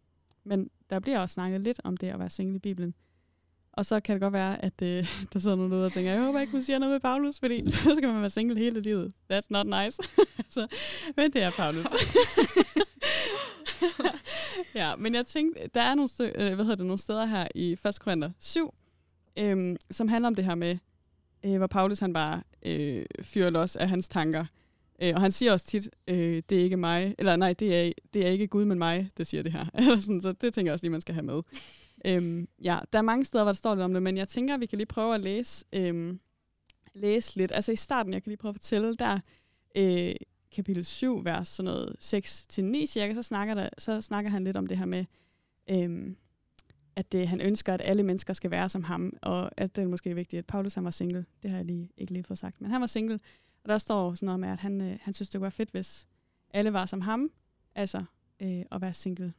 [0.44, 2.94] men der bliver også snakket lidt om det at være single i Bibelen.
[3.72, 6.22] Og så kan det godt være, at øh, der sidder nogen derude og tænker, jeg
[6.22, 9.14] håber ikke, hun siger noget med Paulus, fordi så skal man være single hele livet.
[9.34, 9.96] That's not nice.
[9.98, 10.68] så, altså,
[11.16, 11.86] men det er Paulus
[14.76, 17.48] ja, men jeg tænkte, der er nogle, stø- øh, hvad hedder det, nogle steder her
[17.56, 18.00] i 1.
[18.00, 18.74] Korinther 7,
[19.40, 20.78] øh, som handler om det her med,
[21.46, 24.46] øh, hvor Paulus han bare øh, fyrer los af hans tanker.
[25.02, 27.92] Øh, og han siger også tit, øh, det er ikke mig, eller nej, det er,
[28.14, 29.66] det er ikke Gud, men mig, det siger det her.
[29.80, 31.42] Eller sådan, så det tænker jeg også lige, man skal have med.
[32.06, 34.54] øhm, ja, der er mange steder, hvor der står lidt om det, men jeg tænker,
[34.54, 36.20] at vi kan lige prøve at læse, øhm,
[36.94, 37.52] læse lidt.
[37.56, 39.20] Altså i starten, jeg kan lige prøve at fortælle, der
[39.76, 40.16] øh,
[40.52, 44.68] kapitel 7, vers sådan noget 6-9 cirka, så snakker, der, så snakker han lidt om
[44.68, 45.06] det her med,
[45.70, 46.18] øhm,
[46.96, 49.88] at det, han ønsker, at alle mennesker skal være som ham, og at det er
[49.88, 51.26] måske vigtigt, at Paulus han var single.
[51.44, 53.20] Det har jeg lige, ikke lige fået sagt, men han var single,
[53.64, 55.72] og der står sådan noget med, at han, øh, han synes, det kunne være fedt,
[55.72, 56.08] hvis
[56.50, 57.32] alle var som ham,
[57.76, 58.04] altså
[58.40, 59.34] øh, at være single.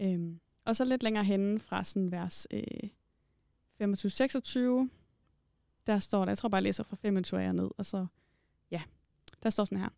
[0.00, 2.90] Øhm, og så lidt længere henne fra sådan vers øh,
[3.82, 4.88] 25-26,
[5.86, 8.06] der står der, jeg tror bare, jeg læser fra 25 og ned, og så,
[8.70, 8.82] ja,
[9.46, 9.88] der står sådan her.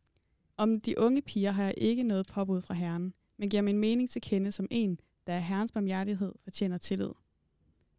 [0.56, 4.10] Om de unge piger har jeg ikke noget påbud fra Herren, men giver min mening
[4.10, 7.10] til kende som en, der er Herrens barmhjertighed fortjener tillid.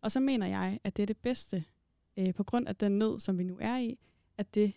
[0.01, 1.63] Og så mener jeg, at det er det bedste,
[2.17, 3.99] øh, på grund af den nød, som vi nu er i,
[4.37, 4.73] at det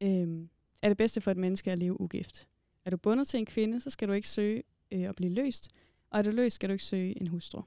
[0.00, 0.48] øh,
[0.82, 2.48] er det bedste for et menneske at leve ugift.
[2.84, 5.70] Er du bundet til en kvinde, så skal du ikke søge øh, at blive løst,
[6.10, 7.62] og er du løst, skal du ikke søge en hustru.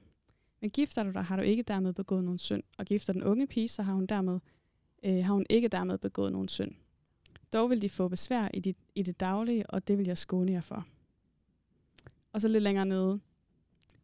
[0.60, 3.46] Men gifter du dig, har du ikke dermed begået nogen synd, og gifter den unge
[3.46, 4.40] pige, så har hun, dermed,
[5.02, 6.74] øh, har hun ikke dermed begået nogen synd.
[7.52, 10.52] Dog vil de få besvær i, dit, i det daglige, og det vil jeg skåne
[10.52, 10.86] jer for.
[12.32, 13.20] Og så lidt længere nede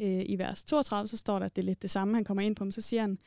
[0.01, 2.43] øh, i vers 32, så står der, at det er lidt det samme, han kommer
[2.43, 3.19] ind på, men så siger han,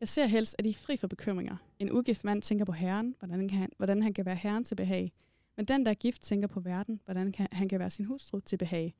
[0.00, 1.56] Jeg ser helst, at I er fri for bekymringer.
[1.78, 4.74] En ugift mand tænker på herren, hvordan, kan han, hvordan han kan være herren til
[4.74, 5.12] behag.
[5.56, 8.40] Men den, der er gift, tænker på verden, hvordan kan, han kan være sin hustru
[8.40, 8.94] til behag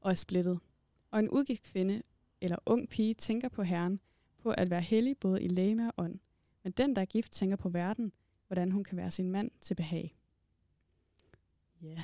[0.00, 0.58] og er splittet.
[1.10, 2.02] Og en ugift kvinde
[2.40, 4.00] eller ung pige tænker på herren,
[4.38, 6.18] på at være hellig både i læme og ånd.
[6.62, 8.12] Men den, der er gift, tænker på verden,
[8.46, 10.19] hvordan hun kan være sin mand til behag.
[11.82, 11.86] Ja.
[11.86, 12.00] Yeah.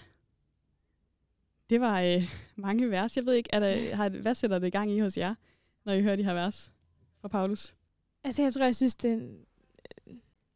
[1.71, 2.23] Det var øh,
[2.67, 3.17] mange vers.
[3.17, 5.35] Jeg ved ikke, er der, har, hvad sætter det i gang i hos jer,
[5.85, 6.73] når I hører de her vers
[7.21, 7.75] fra Paulus?
[8.25, 9.39] Altså, jeg tror, jeg synes, det er en,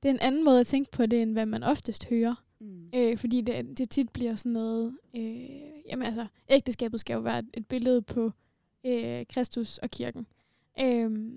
[0.03, 2.45] det er en anden måde at tænke på det, end hvad man oftest hører.
[2.61, 2.91] Mm.
[2.95, 4.99] Øh, fordi det, det tit bliver sådan noget...
[5.17, 5.51] Øh,
[5.87, 8.33] jamen altså, ægteskabet skal jo være et, et billede på
[8.87, 10.27] øh, Kristus og kirken.
[10.81, 11.33] Øh,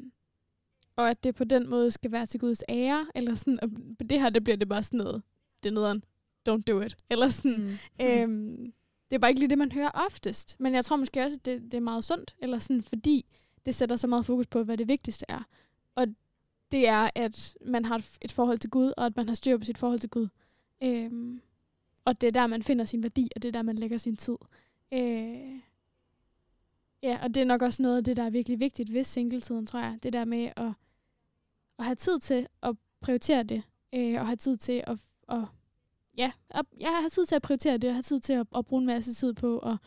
[0.95, 3.69] og at det på den måde skal være til Guds ære, eller sådan, og
[3.99, 5.21] på det her, det bliver det bare sådan noget,
[5.63, 6.03] det er noget
[6.49, 8.05] don't do it, eller sådan, Mm.
[8.05, 8.73] Øhm,
[9.09, 10.55] det er bare ikke lige det, man hører oftest.
[10.59, 13.25] Men jeg tror måske også, at det, det er meget sundt, eller sådan, fordi
[13.65, 15.43] det sætter så meget fokus på, hvad det vigtigste er.
[15.95, 16.07] Og
[16.71, 19.63] det er, at man har et, forhold til Gud, og at man har styr på
[19.63, 20.27] sit forhold til Gud.
[20.83, 21.41] Øhm,
[22.05, 24.15] og det er der, man finder sin værdi, og det er der, man lægger sin
[24.15, 24.35] tid.
[24.93, 25.59] Øh,
[27.03, 29.67] ja, og det er nok også noget af det, der er virkelig vigtigt ved singletiden,
[29.67, 29.99] tror jeg.
[30.03, 30.73] Det der med at,
[31.79, 33.63] at have tid til at prioritere det,
[33.95, 34.97] øh, og have tid til at,
[35.29, 35.43] at
[36.17, 36.31] ja,
[36.79, 38.85] jeg har tid til at prioritere det, jeg har tid til at, at bruge en
[38.85, 39.77] masse tid på at,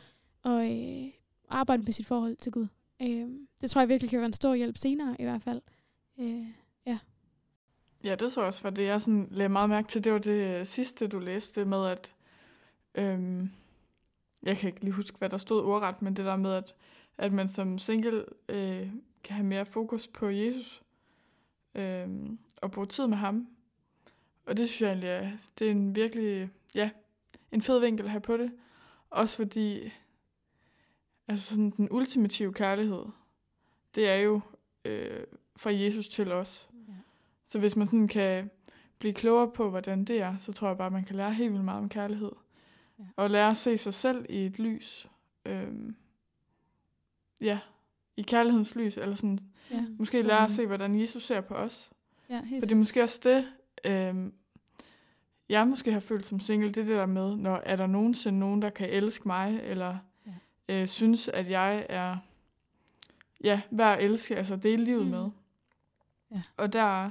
[0.42, 1.12] og, øh,
[1.48, 2.66] arbejde med sit forhold til Gud.
[3.02, 3.28] Øh,
[3.60, 5.60] det tror jeg virkelig kan være en stor hjælp senere i hvert fald.
[6.18, 6.46] Øh,
[6.86, 6.98] ja.
[8.04, 10.04] Ja, det tror jeg også var det, jeg sådan lagde meget mærke til.
[10.04, 12.14] Det var det øh, sidste, du læste med, at...
[12.94, 13.50] Øhm,
[14.42, 16.74] jeg kan ikke lige huske, hvad der stod ordret, men det der med, at,
[17.18, 18.90] at man som single øh,
[19.24, 20.82] kan have mere fokus på Jesus
[21.74, 22.08] øh,
[22.62, 23.48] og bruge tid med ham.
[24.46, 26.90] Og det synes jeg egentlig, er, det er en virkelig, ja,
[27.52, 28.52] en fed vinkel at have på det.
[29.10, 29.92] Også fordi,
[31.28, 33.04] altså sådan den ultimative kærlighed,
[33.94, 34.40] det er jo
[34.84, 35.24] øh,
[35.56, 36.68] fra Jesus til os.
[36.88, 36.92] Ja.
[37.46, 38.50] Så hvis man sådan kan
[38.98, 41.52] blive klogere på, hvordan det er, så tror jeg bare, at man kan lære helt
[41.52, 42.32] vildt meget om kærlighed.
[42.98, 43.04] Ja.
[43.16, 45.08] Og lære at se sig selv i et lys.
[45.44, 45.96] Øhm,
[47.40, 47.58] ja,
[48.16, 48.96] i kærlighedens lys.
[48.96, 49.38] Eller sådan,
[49.70, 49.84] Ja.
[49.98, 51.90] måske lære at se, hvordan Jesus ser på os.
[52.30, 53.52] Ja, helt For det er måske også det,
[53.84, 54.34] øhm,
[55.48, 58.38] jeg måske har følt som single, det er det der med, når er der nogensinde
[58.38, 60.32] nogen, der kan elske mig, eller Ja.
[60.82, 62.16] øh, synes, at jeg er
[63.44, 65.10] ja, værd at elske, altså dele livet Mm.
[65.10, 65.30] med.
[66.30, 66.42] Ja.
[66.56, 67.10] Og der,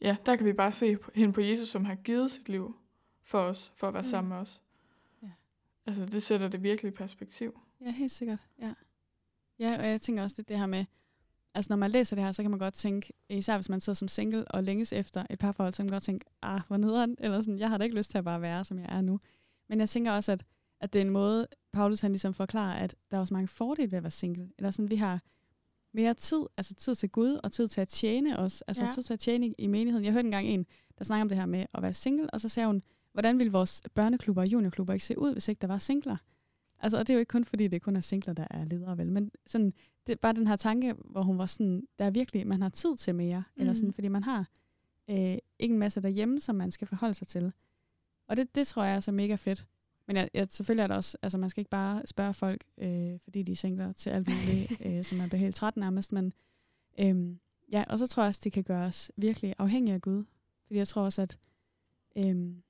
[0.00, 2.76] ja, der kan vi bare se hen på Jesus, som har givet sit liv
[3.22, 4.06] for os, for at være Mm.
[4.06, 4.10] mm.
[4.10, 4.62] sammen med os.
[5.22, 5.30] Ja.
[5.86, 7.60] Altså, det sætter det virkelig i perspektiv.
[7.80, 8.38] Ja, helt sikkert.
[8.60, 8.74] Ja.
[9.58, 10.84] ja, og jeg tænker også det, det her med,
[11.54, 13.94] altså når man læser det her, så kan man godt tænke, især hvis man sidder
[13.94, 17.16] som single og længes efter et parforhold, så kan man godt tænke, ah, hvor nederen,
[17.18, 19.18] eller sådan, jeg har da ikke lyst til at bare være, som jeg er nu.
[19.68, 20.44] Men jeg tænker også, at,
[20.80, 23.90] at det er en måde, Paulus han ligesom forklarer, at der er også mange fordele
[23.90, 24.50] ved at være single.
[24.58, 25.20] Eller sådan, vi har
[25.94, 28.90] mere tid, altså tid til Gud, og tid til at tjene os, altså Ja.
[28.94, 30.04] tid til at tjene i, i menigheden.
[30.04, 30.66] Jeg hørte engang en,
[30.98, 33.52] der snakker om det her med at være single, og så sagde hun, hvordan ville
[33.52, 36.16] vores børneklubber og juniorklubber ikke se ud, hvis ikke der var singler?
[36.84, 38.98] Altså, og det er jo ikke kun fordi, det kun er singler, der er ledere,
[38.98, 39.12] vel?
[39.12, 39.72] Men sådan,
[40.06, 42.68] det er bare den her tanke, hvor hun var sådan, der er virkelig, man har
[42.68, 43.60] tid til mere, mm.
[43.60, 43.92] eller sådan, Mm.
[43.92, 44.50] fordi man har
[45.10, 47.52] øh, ikke en masse derhjemme, som man skal forholde sig til.
[48.28, 49.66] Og det, det tror jeg er så mega fedt.
[50.06, 53.18] Men jeg, jeg, selvfølgelig er der også, altså man skal ikke bare spørge folk, øh,
[53.24, 56.32] fordi de er singler til alt muligt, øh, som man bliver helt træt nærmest, men
[57.00, 57.38] øhm,
[57.72, 60.24] ja, og så tror jeg også, det kan gøre os virkelig afhængige af Gud.
[60.66, 61.38] Fordi jeg tror også, at,
[62.16, 62.62] øhm,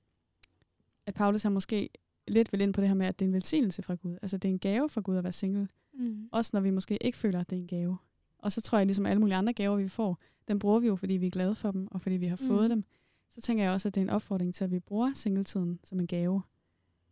[1.05, 1.89] at Paulus har måske
[2.27, 4.17] lidt vil ind på det her med, at det er en velsignelse fra Gud.
[4.21, 5.67] Altså det er en gave fra Gud at være single.
[5.93, 6.29] Mm.
[6.31, 7.97] Også når vi måske ikke føler, at det er en gave.
[8.39, 10.95] Og så tror jeg, ligesom alle mulige andre gaver, vi får, den bruger vi jo,
[10.95, 12.69] fordi vi er glade for dem, og fordi vi har fået Mm.
[12.69, 12.83] dem.
[13.31, 15.99] Så tænker jeg også, at det er en opfordring til, at vi bruger singletiden som
[15.99, 16.41] en gave.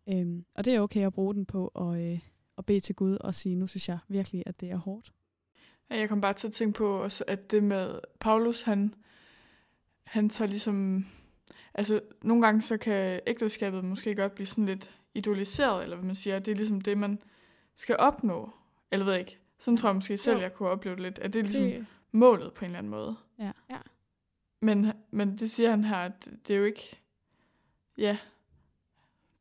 [0.10, 2.19] Øhm, og det er okay at bruge den på at, øh,
[2.58, 5.13] at bede til Gud og sige, nu synes jeg virkelig, at det er hårdt.
[5.89, 8.93] Jeg kom bare til at tænke på også, at det med Paulus, han,
[10.04, 11.06] han tager ligesom...
[11.73, 16.15] Altså, nogle gange så kan ægteskabet måske godt blive sådan lidt idoliseret, eller hvad man
[16.15, 16.39] siger.
[16.39, 17.19] Det er ligesom det, man
[17.76, 18.49] skal opnå.
[18.91, 19.39] Eller ved jeg ikke.
[19.58, 20.41] Sådan tror jeg måske selv, Jo.
[20.41, 21.19] jeg kunne opleve det lidt.
[21.19, 21.86] At det er ligesom det...
[22.12, 23.15] Målet på en eller anden måde.
[23.39, 23.52] Ja.
[23.69, 23.78] Ja.
[24.60, 26.99] Men, men det siger han her, at det er jo ikke...
[27.97, 28.17] Ja,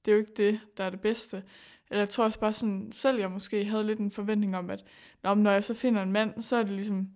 [0.04, 1.42] det er jo ikke det, der er det bedste.
[1.90, 4.84] Eller jeg tror også bare sådan, selv jeg måske havde lidt en forventning om, at
[5.22, 7.08] Nå, når jeg så finder en mand, så er det ligesom,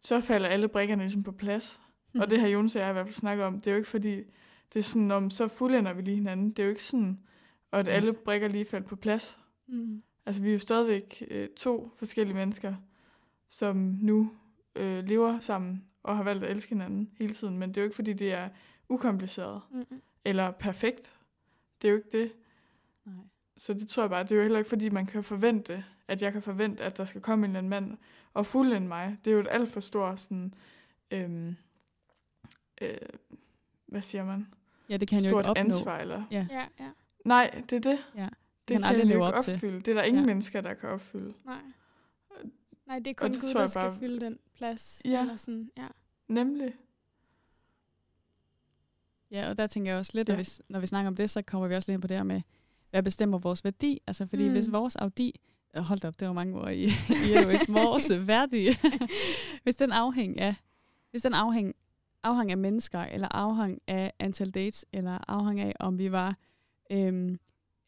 [0.00, 1.80] så falder alle brikkerne ligesom på plads.
[2.12, 2.20] Mm.
[2.20, 3.60] Og det har Jonas og jeg i hvert fald snakket om.
[3.60, 4.16] Det er jo ikke fordi,
[4.72, 6.50] det er sådan, om så fuldender vi lige hinanden.
[6.50, 7.20] Det er jo ikke sådan,
[7.72, 7.92] og at Ja.
[7.92, 9.38] alle brikker lige falder på plads.
[9.66, 10.02] mm.
[10.26, 12.74] Altså, vi er jo stadigvæk øh, to forskellige mennesker,
[13.48, 14.32] som nu
[14.76, 17.58] øh, lever sammen og har valgt at elske hinanden hele tiden.
[17.58, 18.48] Men det er jo ikke, fordi det er
[18.88, 20.00] ukompliceret Mm.
[20.24, 21.12] eller perfekt.
[21.82, 22.32] Det er jo ikke det.
[23.04, 23.14] Nej.
[23.56, 26.22] Så det tror jeg bare, det er jo heller ikke, fordi man kan forvente, at
[26.22, 27.98] jeg kan forvente, at der skal komme en eller anden mand
[28.34, 29.16] og fuldende mig.
[29.24, 30.54] Det er jo et alt for stort sådan,
[31.10, 31.56] øhm,
[32.82, 32.96] øh,
[33.86, 34.46] hvad siger man,
[34.88, 35.60] Ja, det kan han jo stort ikke opnå.
[35.64, 35.98] ansvar.
[35.98, 36.90] Eller, Ja, Ja, ja.
[37.24, 37.98] Nej, det er det.
[38.16, 38.28] Ja,
[38.68, 39.54] Det han kan aldrig leve op til.
[39.54, 39.76] opfylde.
[39.78, 40.26] Det er der ingen Ja.
[40.26, 41.34] mennesker, der kan opfylde.
[41.44, 41.60] Nej.
[42.86, 45.02] Nej, det er kun det Gud, der skal bare- fylde den plads.
[45.04, 45.20] Ja.
[45.20, 45.86] Eller sådan, ja.
[46.28, 46.74] Nemlig.
[49.30, 50.32] Ja, og der tænker jeg også lidt, ja.
[50.32, 52.16] At hvis, når vi snakker om det, så kommer vi også lidt ind på det
[52.16, 52.40] her med,
[52.90, 54.00] hvad bestemmer vores værdi?
[54.06, 54.52] Altså, fordi mm.
[54.52, 55.40] hvis vores værdi,
[55.76, 58.66] øh, hold da op, det var mange ord i, i er hvis vores værdi,
[59.62, 60.54] hvis den afhæng af,
[61.10, 61.74] hvis den afhæng,
[62.22, 66.36] afhæng af mennesker, eller afhæng af antal dates, eller afhæng af, om vi var
[66.92, 67.38] øhm,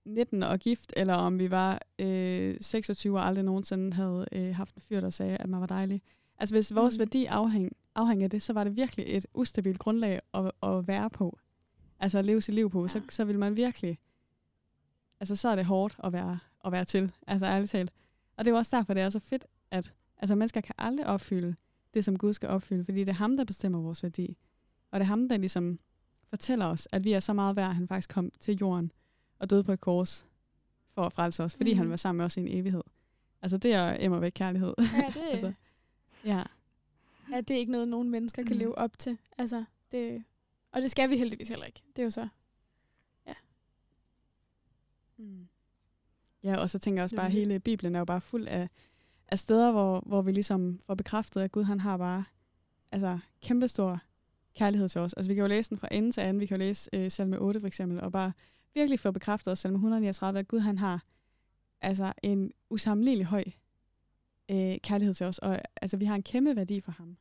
[0.05, 4.75] 19 og gift, eller om vi var øh, 26 og aldrig nogensinde havde øh, haft
[4.75, 6.03] en fyr, der sagde, at man var dejlig.
[6.39, 6.99] Altså hvis vores Mm.
[6.99, 11.11] værdi afhæng, afhæng af det, så var det virkelig et ustabilt grundlag at, at være
[11.11, 11.39] på.
[12.01, 12.83] Altså at leve sit liv på.
[12.83, 12.89] Ja.
[12.89, 13.99] Så, så vil man virkelig...
[15.21, 17.13] Altså så er det hårdt at være, at være til.
[17.27, 17.93] Altså ærligt talt.
[18.37, 21.07] Og det er jo også derfor, det er så fedt, at altså, mennesker kan aldrig
[21.07, 21.55] opfylde
[21.95, 24.37] det, som Gud skal opfylde, fordi det er ham, der bestemmer vores værdi.
[24.91, 25.79] Og det er ham, der ligesom
[26.35, 28.93] fortæller os, at vi er så meget værd, at han faktisk kom til jorden
[29.39, 30.27] og døde på et kors
[30.91, 31.77] for at frelse os, fordi mm.
[31.77, 31.91] han Mhm.
[31.91, 32.83] var sammen med os i en evighed.
[33.43, 34.75] Altså det er emmer væk kærlighed.
[34.79, 35.21] Ja, det, Altså.
[35.33, 35.53] altså.
[36.25, 36.43] ja.
[37.31, 38.59] ja, det er ikke noget, nogen mennesker kan Mm.
[38.59, 39.19] leve op til.
[39.39, 40.25] Altså, det,
[40.73, 41.83] og det skal vi heldigvis heller ikke.
[41.97, 42.29] Det er jo så.
[45.17, 45.49] Mm.
[46.43, 48.49] Ja, og så tænker jeg også er bare, at hele Bibelen er jo bare fuld
[48.49, 48.69] af,
[49.29, 52.25] af steder, hvor, hvor vi ligesom får bekræftet, at Gud han har bare
[52.93, 54.01] altså, kæmpestor
[54.55, 55.13] kærlighed til os.
[55.13, 56.41] Altså vi kan jo læse den fra ende til anden.
[56.41, 58.33] Vi kan jo læse øh, salme 8 for eksempel, og bare
[58.75, 61.05] virkelig få bekræftet salme 139, at Gud han har
[61.81, 63.45] altså en usammenlignelig høj
[64.51, 65.39] øh, kærlighed til os.
[65.39, 67.17] Og altså vi har en kæmpe værdi for ham.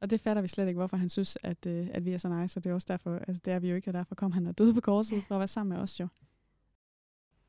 [0.00, 2.28] Og det fatter vi slet ikke, hvorfor han synes, at, øh, at vi er så
[2.28, 2.58] nice.
[2.58, 4.46] Og det er også derfor, altså det er vi jo ikke, og derfor kom han
[4.46, 6.08] og døde på korset for at være sammen med os jo.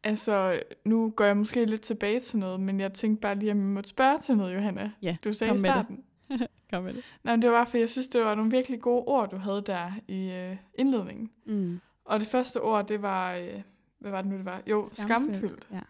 [0.04, 3.58] Altså, nu går jeg måske lidt tilbage til noget, men jeg tænkte bare lige, om
[3.58, 4.92] jeg måtte spørge til noget, Johanna.
[5.02, 6.04] Ja, Du sagde i starten.
[6.72, 7.04] Kom med det.
[7.24, 9.38] Nej, men det var bare, for jeg synes, det var nogle virkelig gode ord, du
[9.38, 11.32] havde der i øh, indledningen.
[11.46, 11.80] Mm.
[12.06, 13.62] Og det første ord, det var, øh,
[14.00, 14.62] hvad var det nu, det var?
[14.68, 15.36] Jo, skamfyldt.
[15.38, 15.68] skamfyldt.
[15.72, 15.82] Ja.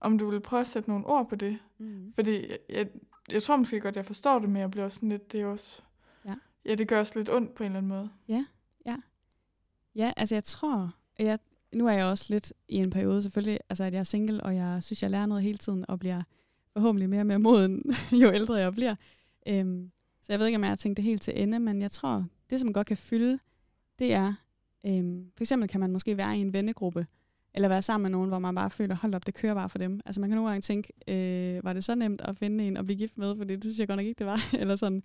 [0.00, 1.58] Om du vil prøve at sætte nogle ord på det?
[1.78, 2.12] Mm.
[2.14, 2.86] Fordi jeg, jeg,
[3.30, 5.46] jeg tror måske godt, jeg forstår det, men jeg bliver også sådan lidt, det er
[5.46, 5.82] også...
[6.24, 6.34] Ja.
[6.64, 8.10] Ja, det gør også lidt ondt på en eller anden måde.
[9.96, 11.38] Ja, altså jeg tror, jeg,
[11.72, 14.56] nu er jeg også lidt i en periode selvfølgelig, altså at jeg er single, og
[14.56, 16.22] jeg synes, jeg lærer noget hele tiden, og bliver
[16.76, 17.82] forhåbentlig mere og mere moden,
[18.22, 18.94] jo ældre jeg bliver.
[19.46, 19.90] Øhm,
[20.22, 22.26] så jeg ved ikke, om jeg har tænkt det helt til ende, men jeg tror,
[22.50, 23.38] det som godt kan fylde,
[23.98, 24.34] det er,
[24.86, 27.06] øhm, for eksempel kan man måske være i en vennegruppe,
[27.54, 29.78] eller være sammen med nogen, hvor man bare føler, hold op, det kører bare for
[29.78, 30.00] dem.
[30.06, 32.84] Altså man kan nogle gange tænke, øh, var det så nemt at finde en og
[32.84, 34.40] blive gift med, fordi det synes jeg godt nok ikke, det var.
[34.60, 35.02] eller sådan.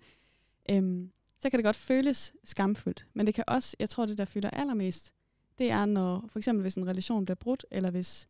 [0.70, 3.06] Øhm, så kan det godt føles skamfuldt.
[3.14, 5.12] Men det kan også, jeg tror, det der fylder allermest,
[5.58, 8.28] det er, når for eksempel hvis en relation bliver brudt, eller hvis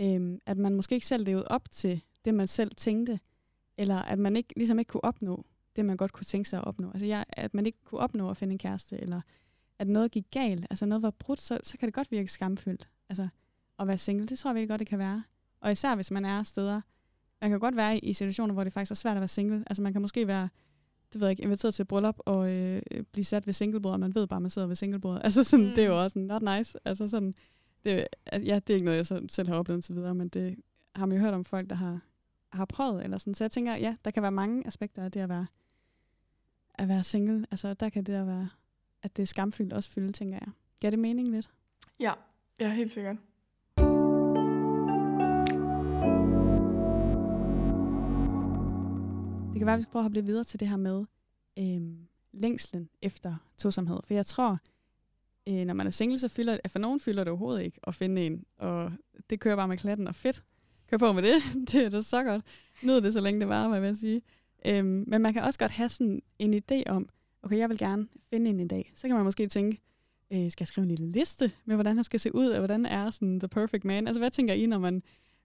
[0.00, 3.20] øhm, at man måske ikke selv levede op til det, man selv tænkte,
[3.78, 5.44] eller at man ikke, ligesom ikke kunne opnå
[5.76, 6.90] det, man godt kunne tænke sig at opnå.
[6.90, 9.20] Altså jeg, at man ikke kunne opnå at finde en kæreste, eller
[9.78, 12.88] at noget gik galt, altså noget var brudt, så, så kan det godt virke skamfyldt.
[13.08, 13.28] Altså
[13.78, 15.22] at være single, det tror jeg virkelig godt, det kan være.
[15.60, 16.80] Og især hvis man er steder,
[17.40, 19.64] man kan godt være i situationer, hvor det faktisk er svært at være single.
[19.66, 20.48] Altså man kan måske være
[21.12, 22.82] det ved jeg ikke, inviteret til et bryllup og øh,
[23.12, 25.20] blive sat ved singlebordet, og man ved bare, at man sidder ved singlebordet.
[25.24, 25.74] Altså sådan, mm.
[25.74, 26.78] det er jo også not nice.
[26.84, 27.34] Altså sådan,
[27.84, 30.28] det, altså, ja, det er ikke noget, jeg så, selv har oplevet indtil videre, men
[30.28, 30.56] det
[30.94, 32.00] har man jo hørt om folk, der har,
[32.54, 33.04] har prøvet.
[33.04, 33.34] Eller sådan.
[33.34, 35.46] Så jeg tænker, ja, der kan være mange aspekter af det at være,
[36.74, 37.46] at være single.
[37.50, 38.48] Altså der kan det at være,
[39.02, 40.48] at det er skamfyldt også fylde, tænker jeg.
[40.80, 41.50] Giver det mening lidt?
[42.00, 42.12] Ja,
[42.60, 43.16] ja helt sikkert.
[49.52, 51.04] Det kan være, at vi skal prøve at hoppe lidt videre til det her med
[51.58, 54.00] øhm, længslen efter tosomhed.
[54.04, 54.58] For jeg tror,
[55.48, 58.26] øh, når man er single, så fylder for nogen fylder det overhovedet ikke at finde
[58.26, 58.44] en.
[58.56, 58.92] Og
[59.30, 60.44] det kører bare med klatten, og fedt.
[60.90, 61.42] Kør på med det.
[61.72, 62.44] det er da så godt.
[62.82, 64.22] Nyd det, så længe det varer, hvad jeg vil sige.
[64.66, 67.08] Øhm, men man kan også godt have sådan en idé om,
[67.42, 68.92] okay, jeg vil gerne finde en i dag.
[68.94, 69.80] Så kan man måske tænke,
[70.30, 72.86] øh, skal jeg skrive en lille liste med, hvordan han skal se ud, og hvordan
[72.86, 74.06] er sådan the perfect man?
[74.06, 75.02] Altså, hvad tænker I, når man,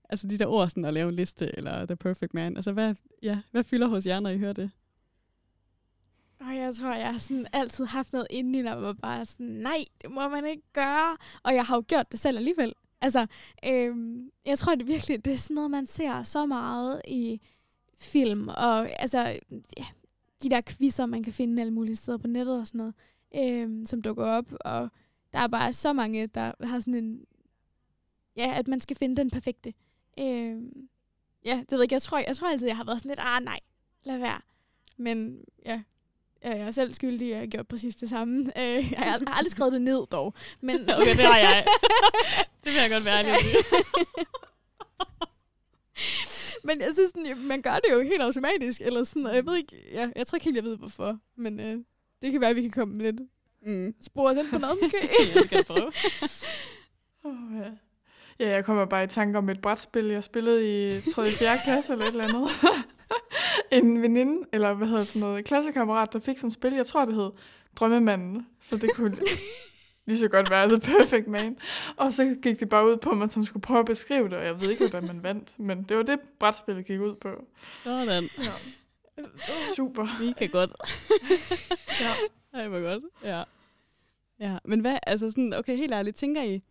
[0.10, 2.96] altså de der ord, sådan at lave en liste, eller the perfect man, altså hvad,
[3.24, 4.72] ja, hvad fylder hos jer, når I hører det?
[6.40, 9.46] Og jeg tror, jeg har sådan altid haft noget inde i, når man bare sådan,
[9.46, 11.18] nej, det må man ikke gøre.
[11.44, 12.74] Og jeg har jo gjort det selv alligevel.
[13.02, 13.28] Altså,
[13.66, 17.42] øhm, jeg tror det virkelig, det er sådan noget, man ser så meget i
[18.00, 18.48] film.
[18.48, 19.20] Og altså,
[19.78, 19.86] ja,
[20.44, 22.94] de der quizzer, man kan finde alle mulige steder på nettet og sådan noget,
[23.36, 24.54] øhm, som dukker op.
[24.60, 24.90] Og
[25.34, 27.26] der er bare så mange, der har sådan en,
[28.36, 29.74] ja, at man skal finde den perfekte.
[30.20, 30.90] Øhm,
[31.46, 31.94] ja, det ved jeg ikke.
[31.94, 33.60] Jeg tror, jeg tror altid, jeg har været sådan lidt, ah nej,
[34.04, 34.42] lad være.
[34.98, 35.82] Men Ja,
[36.44, 38.52] jeg er selv skyldig, jeg har gjort præcis det samme.
[38.58, 40.34] Øh, jeg har ald- aldrig skrevet det ned dog.
[40.62, 41.66] Men Okay, det har jeg.
[42.64, 43.64] det vil jeg godt være sige.
[46.68, 48.82] men jeg synes, sådan, man gør det jo helt automatisk.
[48.82, 51.18] Eller sådan, og jeg ved ikke, ja, jeg tror ikke helt, jeg ved hvorfor.
[51.36, 51.78] Men øh,
[52.22, 53.16] Det kan være, at vi kan komme lidt
[53.66, 53.94] Mm.
[54.02, 54.98] spore os ind på noget, måske.
[55.20, 55.92] Ja, det kan jeg prøve.
[57.24, 57.70] Oh, ja.
[58.46, 61.22] ja, jeg kommer bare i tanke om et brætspil, jeg spillede i 3.
[61.22, 61.58] og 4.
[61.64, 62.50] klasse eller et eller andet.
[63.72, 67.06] en veninde, eller hvad hedder sådan noget, klassekammerat, der fik sådan et spil, jeg tror
[67.06, 67.32] det hed
[67.80, 69.18] Drømmemanden, så det kunne
[70.06, 71.58] lige så godt være The Perfect Man.
[71.98, 74.38] Og så gik det bare ud på, at man sådan skulle prøve at beskrive det,
[74.38, 77.30] og jeg ved ikke, hvordan man vandt, men det var det, brætspillet gik ud på.
[77.84, 78.30] Sådan.
[78.38, 78.52] Ja.
[79.76, 80.24] Super.
[80.24, 80.72] Mega godt.
[82.02, 82.60] Ja.
[82.60, 83.04] Ej, hvor godt.
[83.24, 83.44] Ja.
[84.40, 86.64] Ja, men hvad, altså sådan, okay, helt ærligt, tænker I,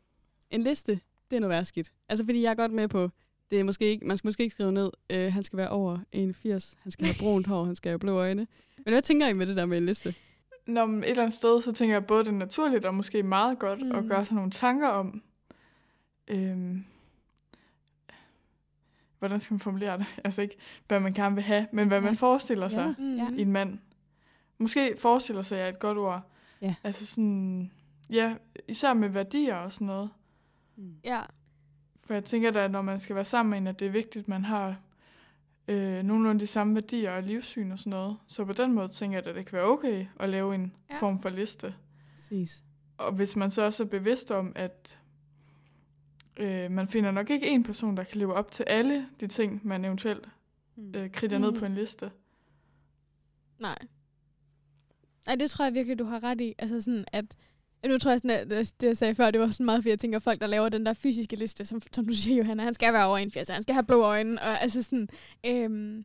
[0.50, 1.92] en liste, det er noget værd skidt.
[2.08, 3.10] Altså, fordi jeg er godt med på,
[3.50, 5.98] det er måske ikke, man skal måske ikke skrive ned, øh, han skal være over
[6.12, 8.46] 81, han skal have brunt hår, han skal have blå øjne.
[8.84, 10.14] Men hvad tænker I med det der med en liste?
[10.66, 13.22] Når man et eller andet sted, så tænker jeg både, det er naturligt og måske
[13.22, 13.92] meget godt mm.
[13.92, 15.22] at gøre sig nogle tanker om,
[16.28, 16.84] øhm,
[19.18, 20.06] hvordan skal man formulere det?
[20.24, 20.56] Altså ikke,
[20.88, 23.28] hvad man gerne vil have, men hvad man forestiller sig Ja.
[23.28, 23.38] Mm.
[23.38, 23.78] I en mand.
[24.58, 26.22] Måske forestiller sig er et godt ord.
[26.62, 26.74] Ja.
[26.84, 27.70] Altså sådan,
[28.10, 28.34] ja,
[28.68, 30.10] især med værdier og sådan noget.
[31.04, 31.20] Ja.
[32.08, 34.22] For jeg tænker da, når man skal være sammen med en, at det er vigtigt,
[34.22, 34.76] at man har
[35.68, 38.16] øh, nogenlunde de samme værdier og livssyn og sådan noget.
[38.26, 41.00] Så på den måde tænker jeg, at det kan være okay at lave en Ja.
[41.00, 41.74] form for liste.
[42.12, 42.62] Præcis.
[42.98, 44.98] Og hvis man så også er bevidst om, at
[46.36, 49.60] øh, man finder nok ikke en person, der kan leve op til alle de ting,
[49.64, 50.28] man eventuelt
[50.96, 51.44] øh, kridter mm.
[51.44, 52.10] ned på en liste.
[53.58, 53.78] Nej.
[55.26, 56.54] Nej, det tror jeg virkelig, du har ret i.
[56.58, 57.36] Altså sådan, at
[57.86, 59.98] nu tror jeg sådan, at det, jeg sagde før, det var sådan meget, fordi jeg
[59.98, 62.92] tænker, folk, der laver den der fysiske liste, som, som du siger, Johanna, han skal
[62.92, 65.08] være over 81, han skal have blå øjne, og altså sådan,
[65.46, 66.04] øhm,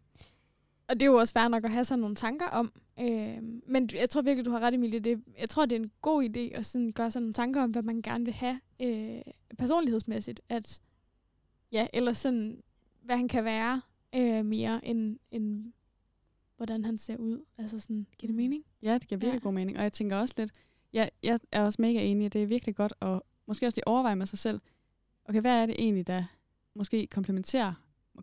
[0.88, 3.90] og det er jo også fair nok at have sådan nogle tanker om, øhm, men
[3.94, 6.58] jeg tror virkelig, du har ret, Emilie, det, jeg tror, det er en god idé
[6.58, 9.22] at sådan gøre sådan nogle tanker om, hvad man gerne vil have øh,
[9.58, 10.82] personlighedsmæssigt, at
[11.72, 12.62] ja, eller sådan,
[13.02, 13.82] hvad han kan være
[14.16, 15.74] øh, mere, end, end
[16.58, 17.40] hvordan han ser ud.
[17.58, 18.64] Altså sådan, giver det mening?
[18.84, 19.44] Ja, det giver virkelig ja.
[19.44, 19.78] god mening.
[19.78, 20.52] Og jeg tænker også lidt,
[20.94, 23.88] ja, jeg er også mega enig, at det er virkelig godt at måske også lige
[23.88, 24.62] overveje med sig selv,
[25.26, 26.24] okay, hvad er det egentlig, der
[26.76, 27.74] måske komplementerer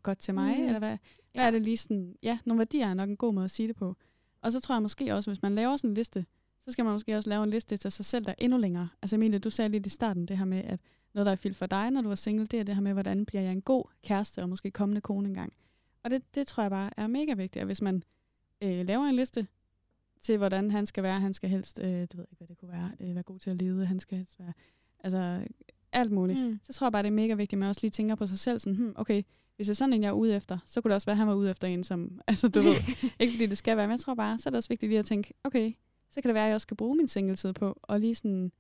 [0.03, 0.67] godt til mig, mm.
[0.67, 0.97] eller hvad,
[1.33, 1.47] hvad Ja.
[1.47, 3.77] er det lige sådan, ja, nogle værdier er nok en god måde at sige det
[3.77, 3.97] på.
[4.43, 6.27] Og så tror jeg måske også, hvis man laver sådan en liste,
[6.65, 8.89] så skal man måske også lave en liste til sig selv, der er endnu længere.
[9.03, 10.81] Altså Emilie, du sagde lidt i starten det her med, at
[11.15, 12.93] noget, der er fyldt for dig, når du er single, det er det her med,
[12.93, 15.53] hvordan bliver jeg en god kæreste og måske kommende kone engang.
[16.03, 18.03] Og det, det tror jeg bare er mega vigtigt, at hvis man
[18.63, 19.47] øh, laver en liste
[20.21, 22.73] til, hvordan han skal være, han skal helst, øh, det ved ikke, hvad det kunne
[22.73, 24.53] være, øh, være god til at lede, han skal helst være,
[25.01, 25.47] altså
[25.93, 26.39] alt muligt.
[26.39, 26.59] Mm.
[26.63, 28.39] Så tror jeg bare, det er mega vigtigt, at man også lige tænker på sig
[28.39, 29.23] selv, sådan, hmm, okay,
[29.57, 31.19] hvis det er sådan en, jeg er ude efter, så kunne det også være, at
[31.19, 32.75] han var ude efter en, som, altså du ved,
[33.21, 34.99] ikke fordi det skal være, men jeg tror bare, så er det også vigtigt lige
[34.99, 35.73] at tænke, okay,
[36.11, 38.53] så kan det være, at jeg også skal bruge min singletid på, og lige sådan,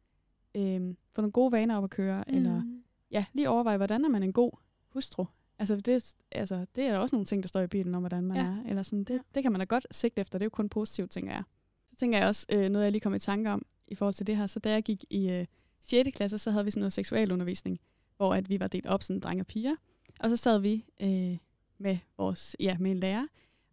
[0.54, 2.36] øh, få nogle gode vaner op at køre, mm.
[2.36, 2.62] eller
[3.10, 4.50] ja, lige overveje, hvordan er man en god
[4.88, 5.24] hustru?
[5.60, 8.24] Altså det, altså, det er der også nogle ting, der står i bilen om, hvordan
[8.24, 8.42] man Ja.
[8.42, 8.48] ja.
[8.48, 8.62] er.
[8.68, 9.18] Eller sådan, det, Ja.
[9.34, 10.38] det kan man da godt sigte efter.
[10.38, 11.42] Det er jo kun positivt, tænker jeg.
[11.88, 14.26] Så tænker jeg også, øh, noget jeg lige kom i tanke om i forhold til
[14.26, 14.46] det her.
[14.46, 15.46] Så da jeg gik i øh,
[15.80, 16.08] 6.
[16.14, 17.80] klasse, så havde vi sådan noget seksualundervisning,
[18.16, 19.76] hvor at vi var delt op sådan drenge og piger.
[20.20, 21.36] Og så sad vi øh,
[21.78, 23.26] med vores, ja, med en lærer.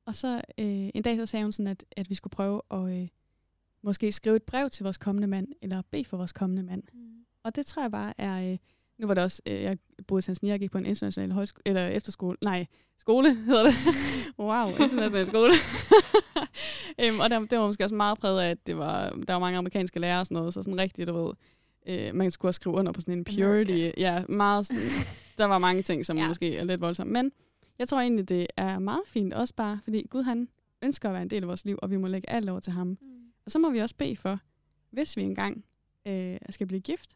[0.05, 2.99] Og så øh, en dag så sagde hun sådan, at, at vi skulle prøve at
[3.01, 3.07] øh,
[3.81, 6.83] måske skrive et brev til vores kommende mand, eller bede for vores kommende mand.
[6.93, 7.25] Mm.
[7.43, 8.51] Og det tror jeg bare er...
[8.51, 8.57] Øh,
[8.97, 9.41] nu var det også...
[9.45, 12.37] Øh, jeg boede i Tanzania, jeg gik på en international højskole, eller efterskole.
[12.41, 12.65] Nej,
[12.97, 13.73] skole hedder det.
[14.39, 15.53] wow, international skole.
[17.01, 19.39] øhm, og der, det var måske også meget præget af, at det var, der var
[19.39, 21.33] mange amerikanske lærere og sådan noget, så sådan rigtigt, du ved,
[21.87, 23.71] øh, man skulle også skrive under på sådan en purity.
[23.71, 23.91] America.
[23.97, 24.81] Ja, meget sådan,
[25.37, 26.27] der var mange ting, som ja.
[26.27, 27.13] måske er lidt voldsomme.
[27.13, 27.31] Men
[27.79, 30.47] jeg tror egentlig, det er meget fint, også bare, fordi Gud han
[30.81, 32.73] ønsker at være en del af vores liv, og vi må lægge alt over til
[32.73, 32.87] ham.
[32.87, 32.97] Mm.
[33.45, 34.39] Og så må vi også bede for,
[34.91, 35.65] hvis vi engang
[36.05, 37.15] øh, skal blive gift,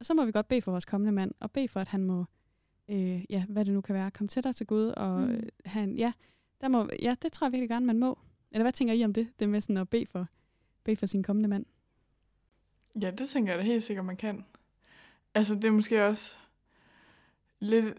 [0.00, 2.04] og så må vi godt bede for vores kommende mand, og bede for, at han
[2.04, 2.24] må,
[2.88, 5.26] øh, ja, hvad det nu kan være, komme tættere til Gud, og Mm.
[5.32, 5.48] mm.
[5.64, 6.12] han, ja,
[6.60, 8.18] der må, ja, det tror jeg virkelig gerne, man må.
[8.52, 10.26] Eller hvad tænker I om det, det med sådan at bede for,
[10.84, 11.64] bede for sin kommende mand?
[13.02, 14.44] Ja, det tænker jeg da helt sikkert, man kan.
[15.34, 16.36] Altså, det er måske også
[17.60, 17.94] lidt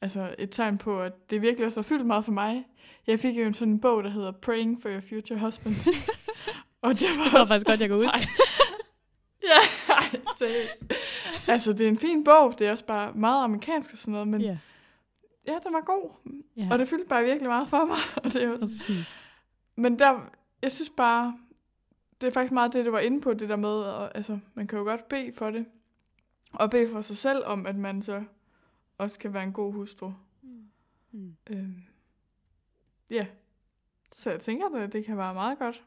[0.00, 2.64] altså et tegn på, at det virkelig også har fyldt meget for mig.
[3.06, 5.74] Jeg fik jo en sådan en bog, der hedder Praying for Your Future Husband.
[6.82, 8.28] og det var Jeg tror også- faktisk godt, jeg kan huske.
[10.38, 10.48] Det,
[11.54, 12.58] altså det er en fin bog.
[12.58, 14.58] Det er også bare meget amerikansk og sådan noget, men Ja,
[15.46, 16.10] ja, den var god.
[16.56, 16.68] ja.
[16.70, 17.96] Og det fyldte bare virkelig meget for mig.
[18.24, 19.16] Og det er også, Præcis.
[19.76, 20.20] men der,
[20.62, 21.38] jeg synes bare,
[22.20, 24.66] det er faktisk meget det, du var inde på, det der med, at, altså, man
[24.66, 25.66] kan jo godt bede for det.
[26.52, 28.24] Og bede for sig selv om, at man så
[28.98, 30.12] også kan være en god hustru.
[30.42, 30.68] Mm.
[31.12, 31.36] Mm.
[31.50, 31.82] Øhm,
[33.10, 33.26] ja,
[34.12, 35.84] så jeg tænker, at det kan være meget godt.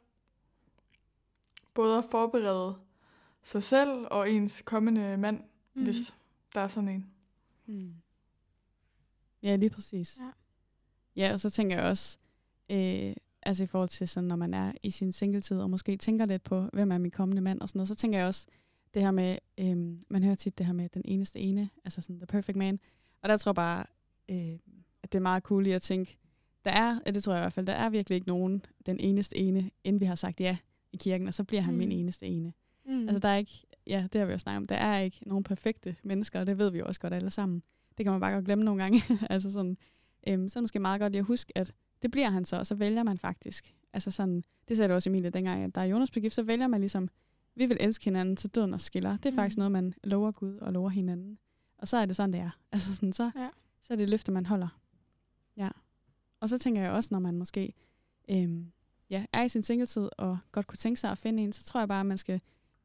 [1.73, 2.75] Både at forberede
[3.43, 5.41] sig selv og ens kommende mand,
[5.73, 5.83] Mm.
[5.83, 6.15] hvis
[6.53, 7.05] der er sådan en.
[7.65, 7.93] Mm.
[9.43, 10.19] Ja, lige præcis.
[10.19, 10.31] Ja.
[11.15, 12.17] Ja, og så tænker jeg også,
[12.69, 13.13] øh,
[13.43, 16.43] altså i forhold til sådan, når man er i sin singletid, og måske tænker lidt
[16.43, 18.47] på, hvem er min kommende mand og sådan noget, så tænker jeg også
[18.93, 22.19] det her med, øhm, man hører tit det her med den eneste ene, altså sådan
[22.19, 22.79] the perfect man,
[23.21, 23.85] og der tror jeg bare,
[24.29, 24.59] øh,
[25.03, 26.17] at det er meget cool lige at tænke,
[26.65, 29.37] der er, det tror jeg i hvert fald, der er virkelig ikke nogen den eneste
[29.37, 30.57] ene, inden vi har sagt ja
[30.93, 31.77] i kirken, og så bliver han mm.
[31.77, 32.53] min eneste ene.
[32.91, 33.07] Mm.
[33.07, 35.43] Altså der er ikke, ja, det har vi jo snakket om, der er ikke nogen
[35.43, 37.63] perfekte mennesker, og det ved vi jo også godt alle sammen.
[37.97, 39.03] Det kan man bare godt glemme nogle gange.
[39.29, 39.77] altså sådan,
[40.27, 42.57] øhm, så er det måske meget godt lige at huske, at det bliver han så,
[42.57, 43.75] og så vælger man faktisk.
[43.93, 46.67] Altså sådan, det sagde du også Emilie dengang, at der er Jonas begift, så vælger
[46.67, 47.09] man ligesom,
[47.55, 49.17] vi vil elske hinanden til døden og skiller.
[49.17, 49.35] Det er mm.
[49.35, 51.37] faktisk noget, man lover Gud og lover hinanden.
[51.77, 52.49] Og så er det sådan, det er.
[52.71, 53.49] Altså sådan, så, ja.
[53.81, 54.79] så er det løfte, man holder.
[55.57, 55.69] Ja.
[56.39, 57.73] Og så tænker jeg også, når man måske
[58.29, 58.71] øhm,
[59.09, 61.79] ja, er i sin singletid og godt kunne tænke sig at finde en, så tror
[61.81, 62.41] jeg bare, at man skal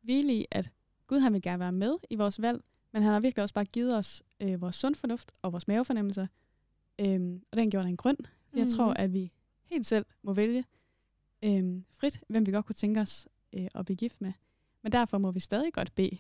[0.07, 0.71] hvile i, at
[1.07, 2.61] Gud han vil gerne være med i vores valg,
[2.93, 6.29] men han har virkelig også bare givet os øh, vores sund fornuft og vores mavefornemmelse.
[6.99, 8.19] Øhm, og den gjorde han en grund.
[8.19, 8.59] Mm.
[8.59, 9.33] Jeg tror, at vi
[9.65, 10.65] helt selv må vælge
[11.43, 14.33] øhm, frit, hvem vi godt kunne tænke os øh, at blive gift med.
[14.83, 16.19] Men derfor må vi stadig godt bede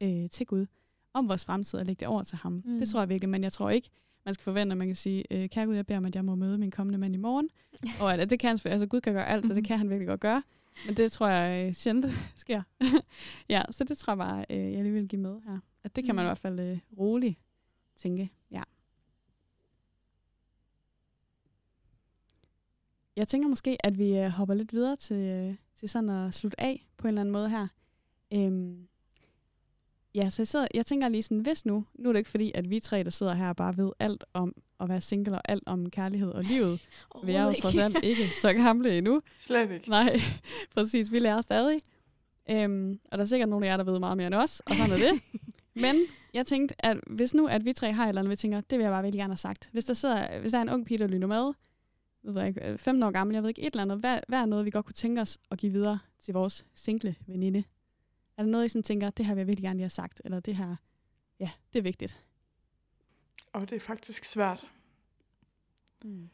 [0.00, 0.66] øh, til Gud
[1.12, 2.62] om vores fremtid og lægge det over til ham.
[2.64, 2.80] Mm.
[2.80, 3.90] Det tror jeg virkelig, men jeg tror ikke,
[4.24, 6.24] man skal forvente, at man kan sige, øh, kære Gud, jeg beder om, at jeg
[6.24, 7.48] må møde min kommende mand i morgen.
[8.00, 9.90] og at, at det kan han, altså Gud kan gøre alt, så det kan han
[9.90, 10.42] virkelig godt gøre.
[10.86, 12.06] Men det tror jeg øh, sjældent
[12.36, 12.62] sker.
[13.54, 15.58] ja, så det tror jeg bare, øh, jeg lige vil give med her.
[15.84, 16.28] At det kan man i mm.
[16.28, 17.38] hvert fald øh, roligt
[17.96, 18.30] tænke.
[18.50, 18.62] Ja.
[23.16, 26.60] Jeg tænker måske, at vi øh, hopper lidt videre til, øh, til sådan at slutte
[26.60, 27.68] af på en eller anden måde her.
[28.32, 28.88] Øhm,
[30.14, 32.52] ja, så jeg, sidder, jeg tænker lige sådan, hvis nu, nu er det ikke fordi,
[32.54, 35.62] at vi tre, der sidder her, bare ved alt om at være single og alt
[35.66, 36.88] om kærlighed og livet.
[37.24, 39.22] vi er jo trods alt ikke så gamle endnu.
[39.38, 39.90] Slet ikke.
[39.90, 40.20] Nej,
[40.74, 41.12] præcis.
[41.12, 41.80] Vi lærer stadig.
[42.50, 44.74] Øhm, og der er sikkert nogle af jer, der ved meget mere end os, og
[44.74, 45.22] sådan er det.
[45.82, 45.96] Men
[46.34, 48.78] jeg tænkte, at hvis nu, at vi tre har et eller andet, vi tænker, det
[48.78, 49.68] vil jeg bare virkelig gerne have sagt.
[49.72, 51.52] Hvis der, sidder, hvis der er en ung pige, der lytter med,
[52.24, 54.46] jeg ved ikke, 15 år gammel, jeg ved ikke, et eller andet, hvad, hvad er
[54.46, 57.64] noget, vi godt kunne tænke os at give videre til vores single veninde?
[58.36, 60.22] Er der noget, I sådan tænker, det her vil jeg virkelig gerne lige have sagt,
[60.24, 60.76] eller det her,
[61.40, 62.20] ja, det er vigtigt?
[63.58, 64.66] Og det er faktisk svært.
[66.04, 66.28] Mm.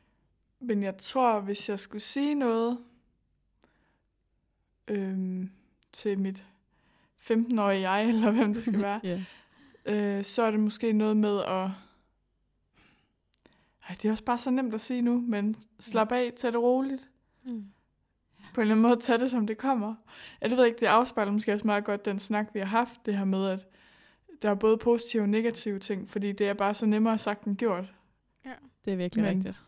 [0.61, 2.79] Men jeg tror, hvis jeg skulle sige noget
[4.89, 5.51] øhm,
[5.93, 6.47] til mit
[7.19, 9.01] 15-årige jeg, eller hvem det skal være,
[9.87, 10.19] yeah.
[10.19, 11.71] øh, så er det måske noget med at...
[13.89, 16.63] Ej, det er også bare så nemt at sige nu, men slap af, tag det
[16.63, 17.09] roligt.
[17.45, 17.65] Mm.
[18.55, 19.95] På en eller anden måde, tag det, som det kommer.
[20.41, 23.17] Jeg ved ikke, det afspejler måske også meget godt den snak, vi har haft, det
[23.17, 23.67] her med, at
[24.45, 27.57] der er både positive og negative ting, fordi det er bare så nemmere sagt end
[27.57, 27.95] gjort.
[28.45, 28.53] Ja,
[28.85, 29.65] det er virkelig Men, rigtigt.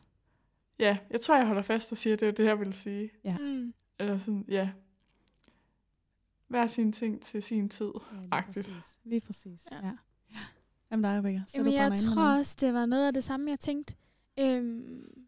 [0.79, 3.11] Ja, jeg tror, jeg holder fast og siger, at det er det, jeg vil sige.
[3.25, 3.37] Ja.
[3.39, 3.75] Mm.
[3.99, 4.71] Eller sådan, ja.
[6.49, 8.99] Hver sin ting til sin tid, ja, lige præcis.
[9.05, 9.77] Lige præcis, ja.
[9.77, 9.93] ja.
[10.31, 10.39] ja.
[10.91, 11.43] Jamen dig, Rebecca.
[11.47, 13.95] Så Jamen, jeg tror også, det var noget af det samme, jeg tænkte.
[14.39, 15.27] Øhm,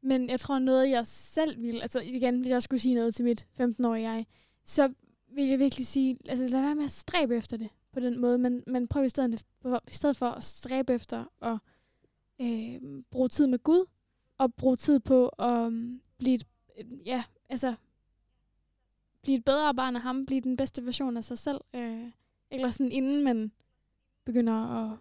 [0.00, 3.24] men jeg tror noget, jeg selv ville, altså igen, hvis jeg skulle sige noget til
[3.24, 4.26] mit 15-årige jeg,
[4.64, 4.92] så
[5.34, 8.38] vil jeg virkelig sige, altså lad være med at stræbe efter det på den måde,
[8.38, 11.58] men, men prøv i stedet, for, i stedet for at stræbe efter at
[12.40, 13.84] øh, bruge tid med Gud,
[14.38, 16.46] og bruge tid på at mm, blive et,
[17.06, 17.74] ja, altså,
[19.22, 22.10] blive et bedre barn af ham, blive den bedste version af sig selv, øh,
[22.50, 23.52] eller sådan inden man
[24.24, 24.98] begynder at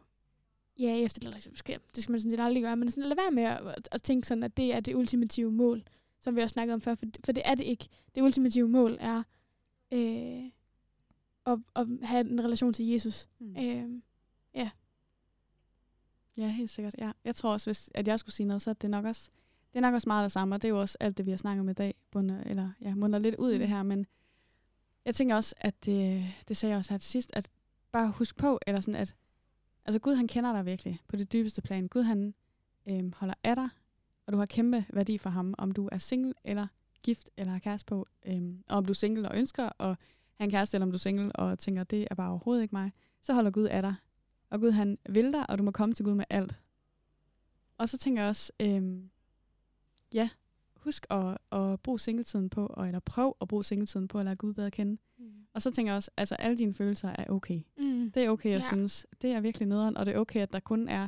[0.80, 3.32] ja, efter det skal, det skal man sådan set aldrig gøre, men sådan lad være
[3.32, 5.84] med at, at, at tænke sådan, at det er det ultimative mål,
[6.22, 7.88] som vi også snakkede om før, for, for det er det ikke.
[8.16, 9.24] Det ultimative mål er
[9.92, 10.50] øh,
[11.46, 13.30] at, at have en relation til Jesus.
[13.40, 13.56] Mm.
[13.58, 14.02] Øh,
[14.56, 14.70] ja.
[16.38, 16.96] Ja, helt sikkert.
[16.98, 17.12] Ja.
[17.26, 19.30] Jeg tror også, hvis at jeg skulle sige noget, så er det nok også,
[19.74, 21.32] det er nok også meget det samme, og det er jo også alt det, vi
[21.32, 23.56] har snakket om i dag, bunder, eller ja, munder lidt ud mm.
[23.56, 23.76] i det mm.
[23.76, 24.06] her, men
[25.06, 27.52] jeg tænker også, at det, det sagde jeg også her til sidst, at
[27.92, 29.16] bare husk på, eller sådan, at
[29.86, 31.88] altså Gud han kender dig virkelig på det dybeste plan.
[31.88, 32.34] Gud han
[32.86, 33.70] øhm, holder af dig,
[34.26, 36.68] og du har kæmpe værdi for ham, om du er single eller
[37.04, 40.00] gift eller har kæreste på, øhm, og om du er single og ønsker at
[40.42, 42.76] have en kæreste, eller om du er single og tænker, det er bare overhovedet ikke
[42.76, 43.96] mig, så holder Gud af dig.
[44.50, 46.56] Og Gud han vil dig, og du må komme til Gud med alt.
[47.78, 49.10] Og så tænker jeg også, øhm,
[50.14, 50.30] ja,
[50.76, 54.54] husk at, at bruge singletiden på, eller prøv at bruge singletiden på at lade Gud
[54.54, 54.98] bedre kende.
[55.18, 55.32] Mm.
[55.54, 57.62] Og så tænker jeg også, altså alle dine følelser er okay.
[57.78, 58.12] Mm.
[58.12, 58.68] Det er okay, jeg ja.
[58.68, 59.08] synes.
[59.22, 61.08] Det er virkelig nederen, og det er okay, at der kun er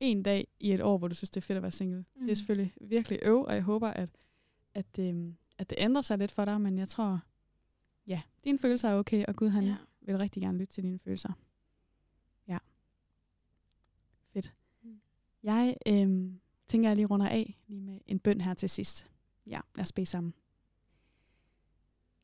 [0.00, 1.98] en dag i et år, hvor du synes, det er fedt at være single.
[1.98, 2.04] Mm.
[2.14, 2.34] Det er mm.
[2.34, 4.10] selvfølgelig virkelig øv, og jeg håber, at,
[4.74, 7.20] at, øhm, at det ændrer sig lidt for dig, men jeg tror,
[8.06, 9.76] ja, dine følelser er okay, og Gud han ja.
[10.00, 11.32] vil rigtig gerne lytte til dine følelser.
[12.48, 12.58] Ja.
[14.32, 14.54] Fedt.
[14.82, 15.00] Mm.
[15.42, 19.10] Jeg øhm, tænker, jeg lige runder af lige med en bøn her til sidst.
[19.46, 20.34] Ja, lad os bede sammen.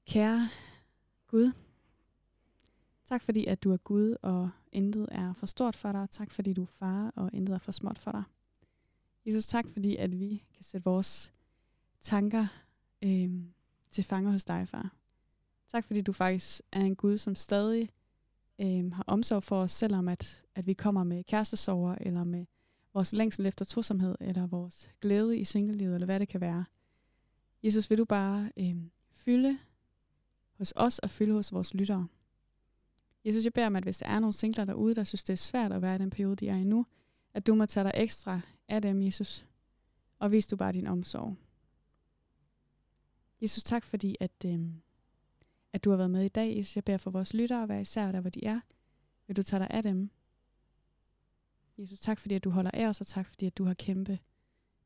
[0.06, 0.48] Kære
[1.26, 1.52] Gud,
[3.06, 6.10] tak fordi, at du er Gud, og intet er for stort for dig.
[6.10, 8.22] Tak fordi du er far, og intet er for småt for dig.
[9.26, 11.32] Jesus, tak fordi, at vi kan sætte vores
[12.00, 12.46] tanker
[13.02, 13.30] øh,
[13.90, 14.94] til fange hos dig, far.
[15.68, 17.90] Tak fordi du faktisk er en Gud, som stadig
[18.58, 22.46] øh, har omsorg for os, selvom at, at vi kommer med kærestesover, eller med
[22.94, 26.64] vores længsel efter tosomhed, eller vores glæde i singlelivet, eller hvad det kan være.
[27.62, 28.76] Jesus, vil du bare øh,
[29.10, 29.58] fylde
[30.52, 32.08] hos os og fylde hos vores lyttere.
[33.24, 35.36] Jesus, jeg beder om, at hvis der er nogle singler derude, der synes, det er
[35.36, 36.86] svært at være i den periode, de er i nu,
[37.34, 39.46] at du må tage dig ekstra af dem, Jesus,
[40.18, 41.36] og vis du bare din omsorg.
[43.42, 44.60] Jesus, tak fordi, at, øh,
[45.72, 46.56] at du har været med i dag.
[46.56, 48.60] Jesus, jeg beder for vores lyttere at være især der, hvor de er.
[49.26, 50.10] Vil du tage dig af dem?
[51.78, 54.18] Jesus, tak fordi, at du holder af os, og tak fordi, at du har kæmpe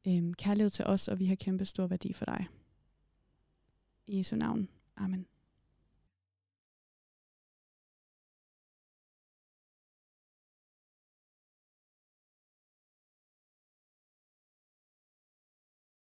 [0.06, 2.46] øhm, kærlighed til os, og vi har kæmpe stor værdi for dig.
[4.06, 4.68] I Jesu navn.
[4.96, 5.26] Amen.